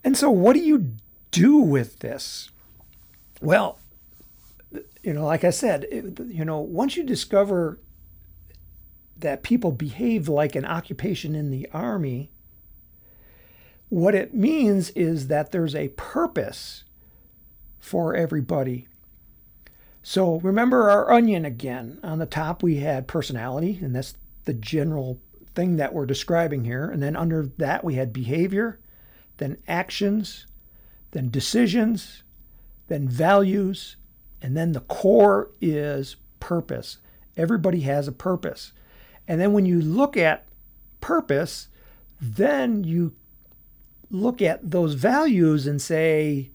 And 0.04 0.16
so 0.16 0.30
what 0.30 0.54
do 0.54 0.60
you 0.60 0.94
do 1.32 1.58
with 1.58 2.00
this? 2.00 2.52
Well 3.42 3.80
you 5.04 5.14
know 5.14 5.26
like 5.26 5.44
i 5.44 5.52
said 5.52 5.86
it, 5.92 6.20
you 6.28 6.44
know 6.44 6.60
once 6.60 6.98
you 6.98 7.04
discover 7.04 7.80
that 9.18 9.44
people 9.44 9.72
behave 9.72 10.28
like 10.28 10.56
an 10.56 10.66
occupation 10.66 11.36
in 11.36 11.52
the 11.52 11.68
army, 11.72 12.32
what 13.90 14.16
it 14.16 14.34
means 14.34 14.90
is 14.92 15.28
that 15.28 15.52
there's 15.52 15.76
a 15.76 15.90
purpose 15.90 16.84
for 17.80 18.16
everybody. 18.16 18.88
So 20.02 20.40
remember 20.40 20.90
our 20.90 21.12
onion 21.12 21.46
again. 21.46 22.00
On 22.04 22.20
the 22.20 22.26
top, 22.26 22.62
we 22.62 22.78
had 22.78 23.08
personality, 23.08 23.80
and 23.82 23.96
that's 23.96 24.16
the 24.46 24.54
general 24.54 25.20
thing 25.56 25.78
that 25.78 25.94
we're 25.94 26.06
describing 26.06 26.66
here. 26.66 26.90
And 26.90 27.02
then 27.02 27.16
under 27.16 27.52
that, 27.58 27.84
we 27.84 27.96
had 27.96 28.12
behavior, 28.12 28.80
then 29.38 29.58
actions, 29.68 30.46
then 31.12 31.30
decisions, 31.30 32.24
then 32.88 33.08
values, 33.08 33.96
and 34.42 34.56
then 34.56 34.74
the 34.74 34.82
core 34.82 35.52
is 35.62 36.18
purpose. 36.40 36.98
Everybody 37.38 37.82
has 37.82 38.08
a 38.08 38.12
purpose. 38.12 38.74
And 39.28 39.40
then 39.42 39.54
when 39.54 39.66
you 39.66 39.82
look 39.82 40.18
at 40.18 40.46
purpose, 41.02 41.68
then 42.22 42.84
you 42.84 43.14
look 44.10 44.42
at 44.42 44.72
those 44.72 44.94
values 44.94 45.68
and 45.68 45.82
say, 45.82 46.52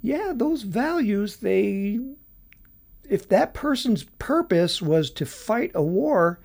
yeah, 0.00 0.32
those 0.34 0.62
values, 0.62 1.36
they, 1.36 1.98
if 3.08 3.28
that 3.28 3.54
person's 3.54 4.04
purpose 4.18 4.82
was 4.82 5.10
to 5.10 5.26
fight 5.26 5.72
a 5.74 5.82
war, 5.82 6.40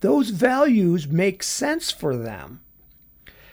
those 0.00 0.30
values 0.30 1.08
make 1.08 1.42
sense 1.42 1.90
for 1.90 2.16
them. 2.16 2.60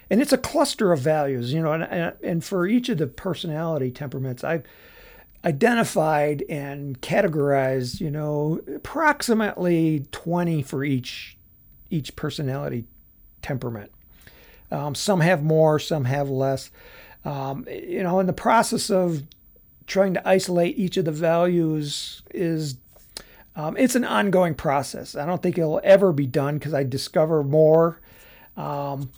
And 0.09 0.21
it's 0.21 0.33
a 0.33 0.37
cluster 0.37 0.93
of 0.93 0.99
values, 0.99 1.53
you 1.53 1.61
know, 1.61 1.73
and, 1.73 2.13
and 2.23 2.43
for 2.43 2.65
each 2.65 2.87
of 2.87 2.97
the 2.97 3.07
personality 3.07 3.91
temperaments, 3.91 4.43
I've 4.43 4.63
identified 5.43 6.43
and 6.49 6.99
categorized, 7.01 7.99
you 7.99 8.09
know, 8.09 8.61
approximately 8.73 10.05
20 10.11 10.61
for 10.61 10.83
each 10.83 11.36
each 11.89 12.15
personality 12.15 12.85
temperament. 13.41 13.91
Um, 14.71 14.95
some 14.95 15.21
have 15.21 15.43
more, 15.43 15.79
some 15.79 16.05
have 16.05 16.29
less. 16.29 16.69
Um, 17.23 17.65
you 17.69 18.03
know, 18.03 18.19
in 18.19 18.27
the 18.27 18.33
process 18.33 18.89
of 18.89 19.23
trying 19.85 20.13
to 20.13 20.27
isolate 20.27 20.77
each 20.77 20.97
of 20.97 21.05
the 21.05 21.11
values 21.11 22.21
is 22.33 22.77
um, 23.55 23.75
it's 23.75 23.95
an 23.95 24.03
ongoing 24.03 24.53
process. 24.53 25.15
I 25.15 25.25
don't 25.25 25.41
think 25.41 25.57
it'll 25.57 25.81
ever 25.83 26.13
be 26.13 26.27
done 26.27 26.59
because 26.59 26.75
I 26.75 26.83
discover 26.83 27.43
more 27.43 27.99
um, 28.55 29.09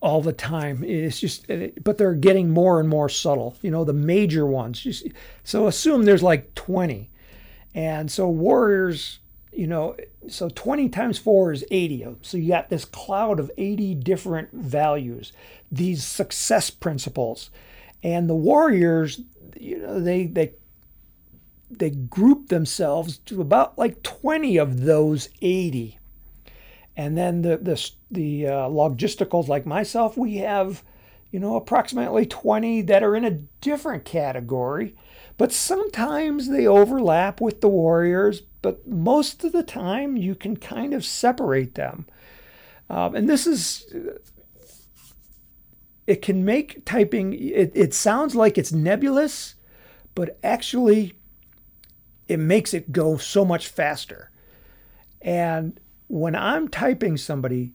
all 0.00 0.20
the 0.22 0.32
time. 0.32 0.84
It's 0.84 1.18
just, 1.18 1.46
but 1.82 1.98
they're 1.98 2.14
getting 2.14 2.50
more 2.50 2.78
and 2.78 2.88
more 2.88 3.08
subtle. 3.08 3.56
You 3.60 3.72
know, 3.72 3.84
the 3.84 3.92
major 3.92 4.46
ones. 4.46 4.80
Just, 4.80 5.08
so 5.42 5.66
assume 5.66 6.04
there's 6.04 6.22
like 6.22 6.54
20, 6.54 7.10
and 7.74 8.10
so 8.10 8.28
warriors. 8.28 9.18
You 9.52 9.66
know, 9.66 9.96
so 10.28 10.48
20 10.48 10.88
times 10.88 11.18
4 11.18 11.52
is 11.52 11.64
80. 11.70 12.16
So 12.22 12.36
you 12.36 12.48
got 12.48 12.70
this 12.70 12.84
cloud 12.84 13.40
of 13.40 13.50
80 13.58 13.96
different 13.96 14.52
values, 14.52 15.32
these 15.70 16.04
success 16.04 16.70
principles. 16.70 17.50
And 18.02 18.28
the 18.28 18.34
warriors, 18.34 19.20
you 19.58 19.78
know, 19.78 20.00
they 20.00 20.26
they 20.26 20.52
they 21.70 21.90
group 21.90 22.48
themselves 22.48 23.18
to 23.18 23.40
about 23.40 23.78
like 23.78 24.02
20 24.02 24.56
of 24.56 24.82
those 24.82 25.28
80. 25.40 25.98
And 26.96 27.16
then 27.16 27.42
the 27.42 27.56
the 27.56 27.90
the 28.10 28.46
uh, 28.46 28.68
logisticals 28.68 29.48
like 29.48 29.66
myself, 29.66 30.16
we 30.16 30.36
have 30.36 30.82
you 31.30 31.38
know 31.38 31.56
approximately 31.56 32.26
20 32.26 32.82
that 32.82 33.02
are 33.02 33.16
in 33.16 33.24
a 33.24 33.38
different 33.60 34.04
category, 34.04 34.94
but 35.40 35.52
sometimes 35.52 36.50
they 36.50 36.66
overlap 36.66 37.40
with 37.40 37.62
the 37.62 37.68
warriors, 37.68 38.42
but 38.60 38.86
most 38.86 39.42
of 39.42 39.52
the 39.52 39.62
time 39.62 40.14
you 40.14 40.34
can 40.34 40.54
kind 40.54 40.92
of 40.92 41.02
separate 41.02 41.76
them. 41.76 42.04
Um, 42.90 43.14
and 43.14 43.26
this 43.26 43.46
is 43.46 43.90
it 46.06 46.20
can 46.20 46.44
make 46.44 46.84
typing 46.84 47.32
it, 47.32 47.72
it 47.74 47.94
sounds 47.94 48.34
like 48.34 48.58
it's 48.58 48.70
nebulous, 48.70 49.54
but 50.14 50.38
actually 50.44 51.14
it 52.28 52.38
makes 52.38 52.74
it 52.74 52.92
go 52.92 53.16
so 53.16 53.42
much 53.42 53.66
faster. 53.66 54.30
And 55.22 55.80
when 56.08 56.36
I'm 56.36 56.68
typing 56.68 57.16
somebody, 57.16 57.72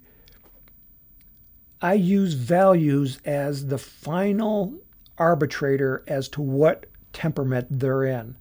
I 1.82 1.96
use 1.96 2.36
values 2.36 3.18
as 3.26 3.66
the 3.66 3.80
final 3.80 4.76
arbitrator 5.18 6.04
as 6.08 6.30
to 6.30 6.44
what 6.44 6.86
temperament 7.16 7.68
they're 7.70 8.04
in. 8.04 8.36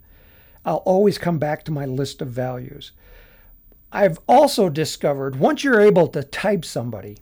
I'll 0.64 0.76
always 0.78 1.16
come 1.16 1.38
back 1.38 1.64
to 1.64 1.72
my 1.72 1.86
list 1.86 2.20
of 2.20 2.28
values. 2.28 2.92
I've 3.92 4.18
also 4.28 4.68
discovered 4.68 5.36
once 5.36 5.62
you're 5.62 5.80
able 5.80 6.08
to 6.08 6.22
type 6.24 6.64
somebody, 6.64 7.18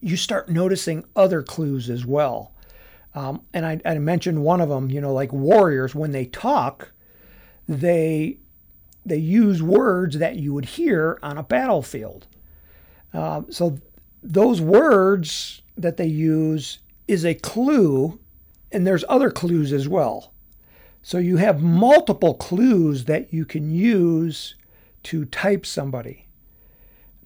you 0.00 0.16
start 0.16 0.48
noticing 0.48 1.04
other 1.14 1.42
clues 1.42 1.90
as 1.90 2.06
well. 2.06 2.52
Um, 3.14 3.42
and 3.52 3.66
I, 3.66 3.80
I 3.84 3.98
mentioned 3.98 4.42
one 4.42 4.60
of 4.60 4.68
them, 4.68 4.90
you 4.90 5.00
know, 5.00 5.12
like 5.12 5.32
warriors, 5.32 5.94
when 5.94 6.12
they 6.12 6.24
talk, 6.24 6.92
they 7.68 8.38
they 9.04 9.16
use 9.16 9.62
words 9.62 10.18
that 10.18 10.36
you 10.36 10.54
would 10.54 10.64
hear 10.64 11.18
on 11.22 11.38
a 11.38 11.42
battlefield. 11.42 12.26
Uh, 13.12 13.42
so 13.48 13.78
those 14.22 14.60
words 14.60 15.62
that 15.76 15.96
they 15.96 16.06
use 16.06 16.78
is 17.08 17.24
a 17.24 17.34
clue, 17.34 18.19
and 18.72 18.86
there's 18.86 19.04
other 19.08 19.30
clues 19.30 19.72
as 19.72 19.88
well. 19.88 20.32
So 21.02 21.18
you 21.18 21.38
have 21.38 21.62
multiple 21.62 22.34
clues 22.34 23.06
that 23.06 23.32
you 23.32 23.44
can 23.44 23.70
use 23.70 24.54
to 25.04 25.24
type 25.24 25.64
somebody. 25.64 26.26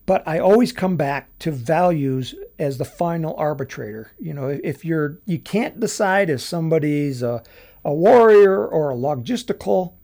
But 0.07 0.27
I 0.29 0.39
always 0.39 0.71
come 0.71 0.97
back 0.97 1.37
to 1.41 1.51
values 1.51 2.35
as 2.59 2.79
the 2.79 2.85
final 2.85 3.35
arbitrator. 3.37 4.13
You 4.19 4.35
know, 4.35 4.49
if 4.49 4.85
you're 4.85 5.19
you 5.25 5.39
can't 5.39 5.81
decide 5.81 6.31
if 6.31 6.41
somebody's 6.41 7.23
a, 7.23 7.43
a 7.85 7.93
warrior 7.93 8.67
or 8.67 8.91
a 8.91 8.97
logistical 8.97 9.95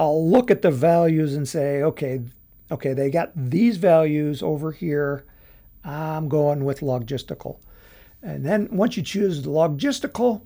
I'll 0.00 0.26
look 0.26 0.50
at 0.50 0.62
the 0.62 0.70
values 0.70 1.34
and 1.34 1.46
say, 1.46 1.82
okay, 1.82 2.22
okay, 2.70 2.94
they 2.94 3.10
got 3.10 3.32
these 3.36 3.76
values 3.76 4.42
over 4.42 4.72
here. 4.72 5.26
I'm 5.84 6.26
going 6.26 6.64
with 6.64 6.80
logistical. 6.80 7.58
And 8.22 8.42
then 8.42 8.70
once 8.72 8.96
you 8.96 9.02
choose 9.02 9.42
the 9.42 9.50
logistical, 9.50 10.40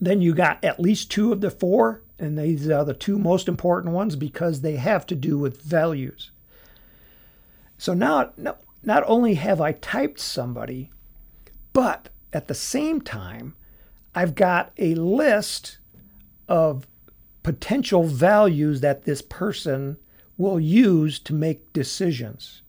then 0.00 0.20
you 0.20 0.34
got 0.34 0.62
at 0.64 0.80
least 0.80 1.10
two 1.10 1.32
of 1.32 1.40
the 1.40 1.50
four, 1.50 2.02
and 2.18 2.38
these 2.38 2.68
are 2.68 2.84
the 2.84 2.94
two 2.94 3.18
most 3.18 3.48
important 3.48 3.94
ones 3.94 4.16
because 4.16 4.60
they 4.60 4.76
have 4.76 5.06
to 5.06 5.14
do 5.14 5.38
with 5.38 5.62
values. 5.62 6.30
So 7.78 7.94
now, 7.94 8.32
not 8.36 9.04
only 9.06 9.34
have 9.34 9.60
I 9.60 9.72
typed 9.72 10.20
somebody, 10.20 10.90
but 11.72 12.08
at 12.32 12.48
the 12.48 12.54
same 12.54 13.00
time, 13.00 13.54
I've 14.14 14.34
got 14.34 14.72
a 14.78 14.94
list 14.94 15.78
of 16.48 16.86
potential 17.42 18.04
values 18.04 18.80
that 18.80 19.04
this 19.04 19.22
person 19.22 19.96
will 20.36 20.60
use 20.60 21.18
to 21.18 21.34
make 21.34 21.72
decisions. 21.72 22.62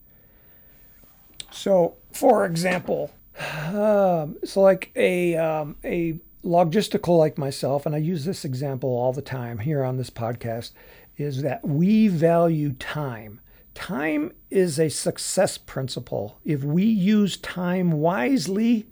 So, 1.52 1.96
for 2.12 2.46
example, 2.46 3.12
um, 3.68 4.38
so 4.44 4.62
like 4.62 4.92
a 4.96 5.36
um, 5.36 5.76
a 5.84 6.20
logistical 6.44 7.18
like 7.18 7.38
myself, 7.38 7.86
and 7.86 7.94
I 7.94 8.00
use 8.00 8.26
this 8.26 8.46
example 8.46 8.90
all 8.90 9.14
the 9.14 9.22
time 9.22 9.60
here 9.60 9.84
on 9.84 9.98
this 9.98 10.10
podcast, 10.10 10.72
is 11.18 11.42
that 11.42 11.68
we 11.68 12.08
value 12.08 12.74
time. 12.74 13.42
Time 13.74 14.32
is 14.50 14.80
a 14.80 14.90
success 14.90 15.58
principle. 15.58 16.40
If 16.44 16.64
we 16.64 16.84
use 16.84 17.38
time 17.38 17.92
wisely, 17.92 18.88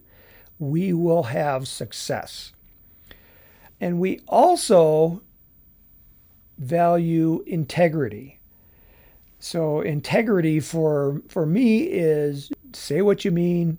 we 0.59 0.93
will 0.93 1.23
have 1.23 1.67
success. 1.67 2.51
And 3.79 3.99
we 3.99 4.21
also 4.27 5.21
value 6.57 7.43
integrity. 7.45 8.39
So 9.39 9.81
integrity 9.81 10.59
for 10.59 11.21
for 11.27 11.45
me 11.45 11.83
is 11.83 12.51
say 12.73 13.01
what 13.01 13.23
you 13.23 13.31
mean 13.31 13.77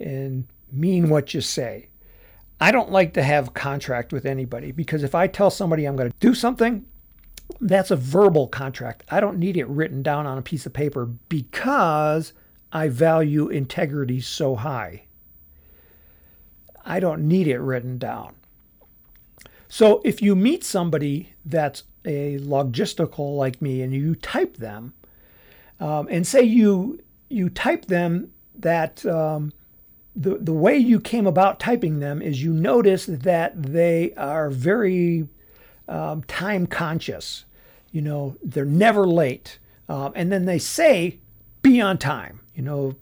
and 0.00 0.46
mean 0.72 1.10
what 1.10 1.34
you 1.34 1.40
say. 1.40 1.88
I 2.60 2.70
don't 2.70 2.92
like 2.92 3.14
to 3.14 3.22
have 3.22 3.54
contract 3.54 4.12
with 4.12 4.26
anybody 4.26 4.72
because 4.72 5.02
if 5.02 5.14
I 5.14 5.26
tell 5.26 5.50
somebody 5.50 5.84
I'm 5.84 5.96
going 5.96 6.10
to 6.10 6.16
do 6.20 6.34
something, 6.34 6.86
that's 7.60 7.90
a 7.90 7.96
verbal 7.96 8.48
contract. 8.48 9.04
I 9.10 9.20
don't 9.20 9.38
need 9.38 9.56
it 9.56 9.68
written 9.68 10.02
down 10.02 10.26
on 10.26 10.38
a 10.38 10.42
piece 10.42 10.66
of 10.66 10.72
paper 10.72 11.06
because 11.06 12.32
I 12.72 12.88
value 12.88 13.48
integrity 13.48 14.20
so 14.20 14.56
high. 14.56 15.04
I 16.84 17.00
don't 17.00 17.26
need 17.26 17.48
it 17.48 17.58
written 17.58 17.98
down. 17.98 18.34
So 19.68 20.00
if 20.04 20.22
you 20.22 20.36
meet 20.36 20.64
somebody 20.64 21.34
that's 21.44 21.84
a 22.04 22.38
logistical 22.38 23.36
like 23.36 23.60
me 23.62 23.82
and 23.82 23.92
you 23.92 24.14
type 24.14 24.56
them, 24.58 24.94
um, 25.80 26.06
and 26.10 26.26
say 26.26 26.42
you 26.42 27.00
you 27.28 27.48
type 27.48 27.86
them 27.86 28.30
that 28.56 29.04
um, 29.06 29.52
the 30.16 30.38
the 30.38 30.52
way 30.52 30.76
you 30.76 31.00
came 31.00 31.26
about 31.26 31.58
typing 31.58 32.00
them 32.00 32.22
is 32.22 32.42
you 32.42 32.52
notice 32.52 33.06
that 33.06 33.60
they 33.60 34.12
are 34.16 34.50
very 34.50 35.28
um, 35.88 36.22
time 36.24 36.66
conscious. 36.66 37.44
You 37.90 38.02
know, 38.02 38.36
they're 38.42 38.64
never 38.64 39.06
late, 39.06 39.58
um, 39.88 40.12
and 40.14 40.30
then 40.30 40.44
they 40.44 40.58
say, 40.58 41.18
"Be 41.62 41.80
on 41.80 41.98
time." 41.98 42.40
You 42.54 42.62
know, 42.62 42.94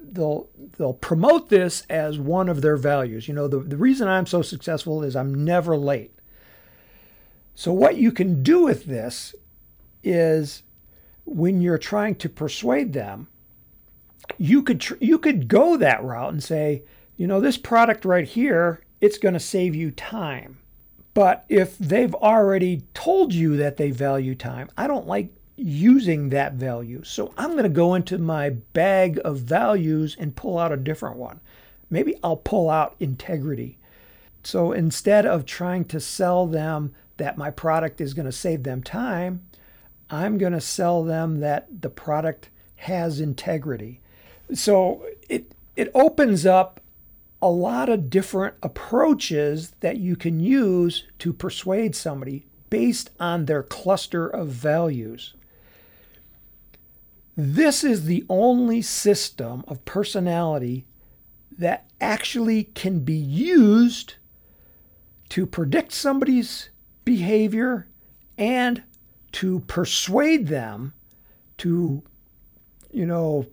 they'll 0.00 0.48
they'll 0.76 0.94
promote 0.94 1.48
this 1.48 1.84
as 1.88 2.18
one 2.18 2.48
of 2.48 2.62
their 2.62 2.76
values. 2.76 3.28
You 3.28 3.34
know, 3.34 3.48
the, 3.48 3.60
the 3.60 3.76
reason 3.76 4.08
I'm 4.08 4.26
so 4.26 4.42
successful 4.42 5.02
is 5.02 5.14
I'm 5.14 5.44
never 5.44 5.76
late. 5.76 6.12
So, 7.54 7.72
what 7.72 7.96
you 7.96 8.10
can 8.10 8.42
do 8.42 8.64
with 8.64 8.86
this 8.86 9.34
is 10.02 10.62
when 11.24 11.60
you're 11.60 11.78
trying 11.78 12.16
to 12.16 12.28
persuade 12.28 12.92
them, 12.92 13.28
you 14.38 14.62
could 14.62 14.80
tr- 14.80 14.94
you 15.00 15.18
could 15.18 15.48
go 15.48 15.76
that 15.76 16.02
route 16.04 16.32
and 16.32 16.42
say, 16.42 16.84
you 17.16 17.26
know, 17.26 17.40
this 17.40 17.56
product 17.56 18.04
right 18.04 18.26
here, 18.26 18.82
it's 19.00 19.18
going 19.18 19.34
to 19.34 19.40
save 19.40 19.74
you 19.74 19.90
time. 19.90 20.58
But 21.14 21.44
if 21.48 21.78
they've 21.78 22.14
already 22.14 22.82
told 22.94 23.32
you 23.32 23.56
that 23.58 23.76
they 23.76 23.90
value 23.90 24.34
time, 24.34 24.68
I 24.76 24.86
don't 24.86 25.06
like 25.06 25.30
using 25.56 26.30
that 26.30 26.54
value. 26.54 27.02
So 27.04 27.32
I'm 27.38 27.52
going 27.52 27.62
to 27.64 27.68
go 27.68 27.94
into 27.94 28.18
my 28.18 28.50
bag 28.50 29.20
of 29.24 29.38
values 29.38 30.16
and 30.18 30.34
pull 30.36 30.58
out 30.58 30.72
a 30.72 30.76
different 30.76 31.16
one. 31.16 31.40
Maybe 31.90 32.16
I'll 32.24 32.36
pull 32.36 32.70
out 32.70 32.96
integrity 32.98 33.78
So 34.44 34.72
instead 34.72 35.26
of 35.26 35.46
trying 35.46 35.84
to 35.86 36.00
sell 36.00 36.46
them 36.46 36.94
that 37.16 37.38
my 37.38 37.50
product 37.50 38.00
is 38.00 38.14
going 38.14 38.26
to 38.26 38.32
save 38.32 38.62
them 38.64 38.82
time, 38.82 39.46
I'm 40.10 40.38
going 40.38 40.52
to 40.52 40.60
sell 40.60 41.02
them 41.04 41.40
that 41.40 41.82
the 41.82 41.90
product 41.90 42.50
has 42.76 43.20
integrity. 43.20 44.00
So 44.52 45.04
it 45.28 45.52
it 45.76 45.90
opens 45.94 46.46
up 46.46 46.80
a 47.42 47.48
lot 47.48 47.88
of 47.88 48.08
different 48.08 48.54
approaches 48.62 49.72
that 49.80 49.98
you 49.98 50.16
can 50.16 50.40
use 50.40 51.04
to 51.18 51.32
persuade 51.32 51.94
somebody 51.94 52.46
based 52.70 53.10
on 53.20 53.44
their 53.44 53.62
cluster 53.62 54.26
of 54.26 54.48
values. 54.48 55.34
This 57.36 57.84
is 57.84 58.06
the 58.06 58.24
only 58.28 58.80
system 58.80 59.64
of 59.68 59.84
personality 59.84 60.86
that 61.58 61.86
actually 62.00 62.64
can 62.64 63.00
be 63.00 63.14
used 63.14 64.14
to 65.30 65.46
predict 65.46 65.92
somebody's 65.92 66.70
behavior 67.04 67.86
and 68.38 68.82
to 69.32 69.60
persuade 69.60 70.46
them 70.46 70.92
to, 71.58 72.02
you 72.92 73.04
know, 73.04 73.46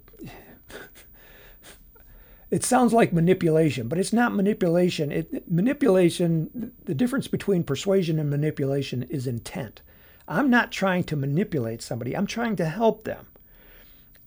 it 2.51 2.65
sounds 2.65 2.91
like 2.91 3.13
manipulation, 3.13 3.87
but 3.87 3.97
it's 3.97 4.11
not 4.11 4.35
manipulation. 4.35 5.09
It, 5.09 5.49
manipulation, 5.49 6.73
the 6.83 6.93
difference 6.93 7.27
between 7.29 7.63
persuasion 7.63 8.19
and 8.19 8.29
manipulation 8.29 9.03
is 9.03 9.25
intent. 9.25 9.81
I'm 10.27 10.49
not 10.49 10.71
trying 10.71 11.05
to 11.05 11.15
manipulate 11.15 11.81
somebody. 11.81 12.15
I'm 12.15 12.27
trying 12.27 12.57
to 12.57 12.65
help 12.65 13.05
them. 13.05 13.27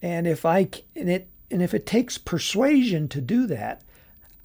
And 0.01 0.27
if 0.27 0.45
I 0.45 0.68
and 0.97 1.11
it 1.11 1.29
and 1.51 1.62
if 1.62 1.75
it 1.75 1.87
takes 1.87 2.18
persuasion 2.18 3.09
to 3.09 3.20
do 3.20 3.47
that, 3.47 3.83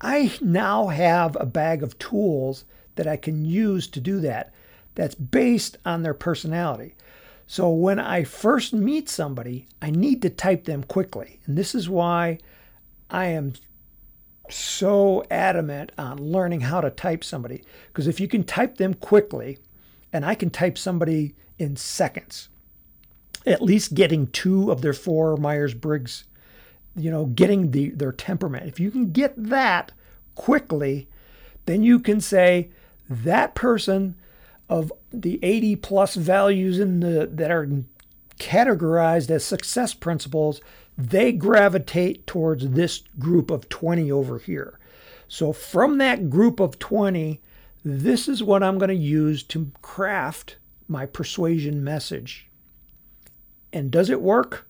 I 0.02 0.34
now 0.42 0.88
have 0.88 1.38
a 1.40 1.46
bag 1.46 1.82
of 1.82 1.98
tools 2.00 2.66
that 2.96 3.08
I 3.08 3.16
can 3.16 3.46
use 3.46 3.88
to 3.88 4.02
do 4.02 4.20
that 4.22 4.54
that's 4.96 5.16
based 5.16 5.78
on 5.86 6.04
their 6.04 6.14
personality. 6.14 6.96
So 7.48 7.70
when 7.70 7.98
I 7.98 8.26
first 8.26 8.74
meet 8.74 9.10
somebody, 9.10 9.68
I 9.82 9.90
need 9.90 10.22
to 10.22 10.30
type 10.30 10.66
them 10.66 10.84
quickly. 10.84 11.40
And 11.46 11.58
this 11.58 11.74
is 11.74 11.90
why 11.90 12.40
I 13.10 13.26
am 13.28 13.54
so 14.50 15.24
adamant 15.30 15.92
on 15.98 16.18
learning 16.18 16.62
how 16.62 16.82
to 16.82 16.90
type 16.90 17.24
somebody. 17.24 17.64
Because 17.88 18.08
if 18.08 18.20
you 18.20 18.28
can 18.28 18.44
type 18.44 18.78
them 18.78 18.94
quickly, 18.94 19.60
and 20.12 20.26
I 20.26 20.36
can 20.36 20.50
type 20.50 20.78
somebody 20.78 21.36
in 21.58 21.76
seconds, 21.76 22.50
at 23.46 23.62
least 23.62 23.94
getting 23.94 24.28
two 24.28 24.72
of 24.72 24.82
their 24.82 24.94
four 24.94 25.38
Myers 25.38 25.74
Briggs, 25.74 26.24
you 26.96 27.12
know, 27.12 27.26
getting 27.26 27.72
the 27.72 27.90
their 27.92 28.12
temperament. 28.12 28.68
If 28.68 28.80
you 28.80 28.92
can 28.92 29.12
get 29.12 29.34
that 29.38 29.92
quickly, 30.36 31.08
then 31.66 31.84
you 31.84 32.00
can 32.00 32.20
say 32.20 32.70
that 33.10 33.56
person 33.56 34.16
of 34.68 34.92
the 35.12 35.40
80 35.42 35.76
plus 35.78 36.16
values 36.16 36.80
in 36.80 37.00
the 37.00 37.30
that 37.32 37.52
are 37.52 37.68
categorized 38.40 39.30
as 39.30 39.44
success 39.46 39.94
principles, 39.94 40.62
they 41.00 41.32
gravitate 41.32 42.28
towards 42.28 42.70
this 42.72 43.04
group 43.18 43.50
of 43.50 43.70
20 43.70 44.12
over 44.12 44.38
here. 44.38 44.78
So 45.30 45.54
from 45.54 45.98
that 46.00 46.30
group 46.30 46.60
of 46.60 46.78
20, 46.78 47.40
this 47.86 48.28
is 48.28 48.44
what 48.44 48.62
I'm 48.62 48.78
going 48.78 48.90
to 48.90 48.96
use 48.96 49.42
to 49.44 49.72
craft 49.82 50.58
my 50.90 51.06
persuasion 51.06 51.84
message. 51.84 52.50
And 53.72 53.90
does 53.90 54.10
it 54.10 54.22
work? 54.22 54.68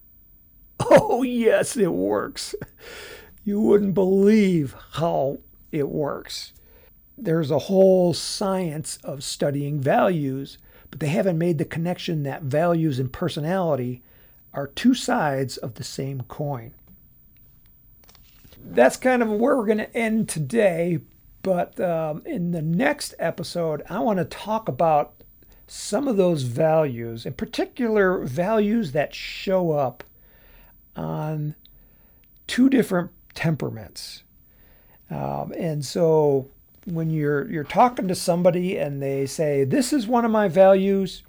Oh, 0.92 1.24
yes, 1.24 1.76
it 1.76 1.92
works. 1.92 2.56
You 3.44 3.60
wouldn't 3.60 3.94
believe 3.94 4.76
how 4.92 5.40
it 5.74 5.90
works. 5.90 6.54
There's 7.18 7.52
a 7.52 7.60
whole 7.60 8.14
science 8.14 8.98
of 9.04 9.24
studying 9.24 9.82
values, 9.82 10.58
but 10.90 11.02
they 11.02 11.08
haven't 11.08 11.38
made 11.38 11.58
the 11.58 11.66
connection 11.66 12.24
that 12.24 12.44
values 12.44 12.98
and 12.98 13.12
personality 13.12 14.02
are 14.54 14.68
two 14.68 14.94
sides 14.94 15.58
of 15.58 15.76
the 15.76 15.84
same 15.84 16.22
coin. 16.22 16.74
That's 18.62 18.98
kind 18.98 19.22
of 19.22 19.30
where 19.30 19.56
we're 19.56 19.66
going 19.66 19.78
to 19.80 19.96
end 19.96 20.30
today. 20.30 21.00
But 21.42 21.80
um, 21.80 22.24
in 22.26 22.52
the 22.52 22.62
next 22.62 23.16
episode, 23.20 23.84
I 23.90 24.00
want 24.00 24.20
to 24.20 24.26
talk 24.26 24.68
about 24.68 25.14
some 25.68 26.08
of 26.08 26.18
those 26.18 26.44
values, 26.44 27.26
in 27.26 27.34
particular, 27.34 28.26
values 28.26 28.92
that 28.92 29.14
show 29.14 29.72
up 29.72 30.04
on 30.96 31.56
two 32.48 32.70
different 32.70 33.12
temperaments. 33.36 34.24
Um, 35.10 35.54
and 35.58 35.86
so 35.86 36.50
when 36.86 37.10
you're 37.10 37.50
you're 37.50 37.64
talking 37.64 38.08
to 38.08 38.16
somebody 38.16 38.78
and 38.78 39.02
they 39.02 39.26
say 39.26 39.64
this 39.64 39.94
is 39.94 40.08
one 40.08 40.26
of 40.26 40.32
my 40.32 40.48
values 40.48 41.24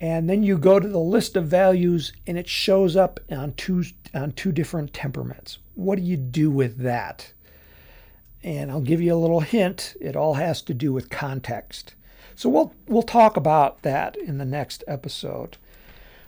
and 0.00 0.28
then 0.28 0.42
you 0.42 0.56
go 0.56 0.78
to 0.78 0.88
the 0.88 0.98
list 0.98 1.36
of 1.36 1.46
values 1.46 2.12
and 2.26 2.38
it 2.38 2.48
shows 2.48 2.96
up 2.96 3.20
on 3.30 3.52
two 3.54 3.84
on 4.14 4.32
two 4.32 4.52
different 4.52 4.92
temperaments 4.92 5.58
what 5.74 5.96
do 5.96 6.02
you 6.02 6.16
do 6.16 6.50
with 6.50 6.78
that 6.78 7.32
and 8.42 8.70
I'll 8.70 8.80
give 8.80 9.00
you 9.00 9.14
a 9.14 9.16
little 9.16 9.40
hint 9.40 9.94
it 10.00 10.16
all 10.16 10.34
has 10.34 10.62
to 10.62 10.74
do 10.74 10.92
with 10.92 11.10
context 11.10 11.94
so 12.38 12.48
we'll 12.48 12.72
we'll 12.86 13.02
talk 13.02 13.36
about 13.36 13.82
that 13.82 14.16
in 14.16 14.38
the 14.38 14.44
next 14.44 14.84
episode. 14.86 15.56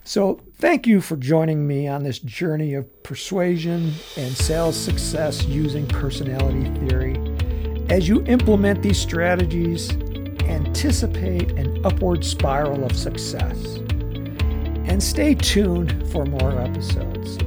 So 0.02 0.40
thank 0.56 0.84
you 0.84 1.00
for 1.00 1.14
joining 1.14 1.68
me 1.68 1.86
on 1.86 2.02
this 2.02 2.18
journey 2.18 2.74
of 2.74 3.04
persuasion 3.04 3.92
and 4.16 4.36
sales 4.36 4.76
success 4.76 5.44
using 5.44 5.86
personality 5.86 6.64
theory. 6.80 7.14
As 7.88 8.08
you 8.08 8.24
implement 8.24 8.82
these 8.82 8.98
strategies, 8.98 9.92
anticipate 10.50 11.52
an 11.52 11.84
upward 11.84 12.24
spiral 12.24 12.84
of 12.84 12.96
success. 12.96 13.76
And 14.86 15.02
stay 15.02 15.34
tuned 15.34 16.10
for 16.10 16.26
more 16.26 16.60
episodes. 16.60 17.38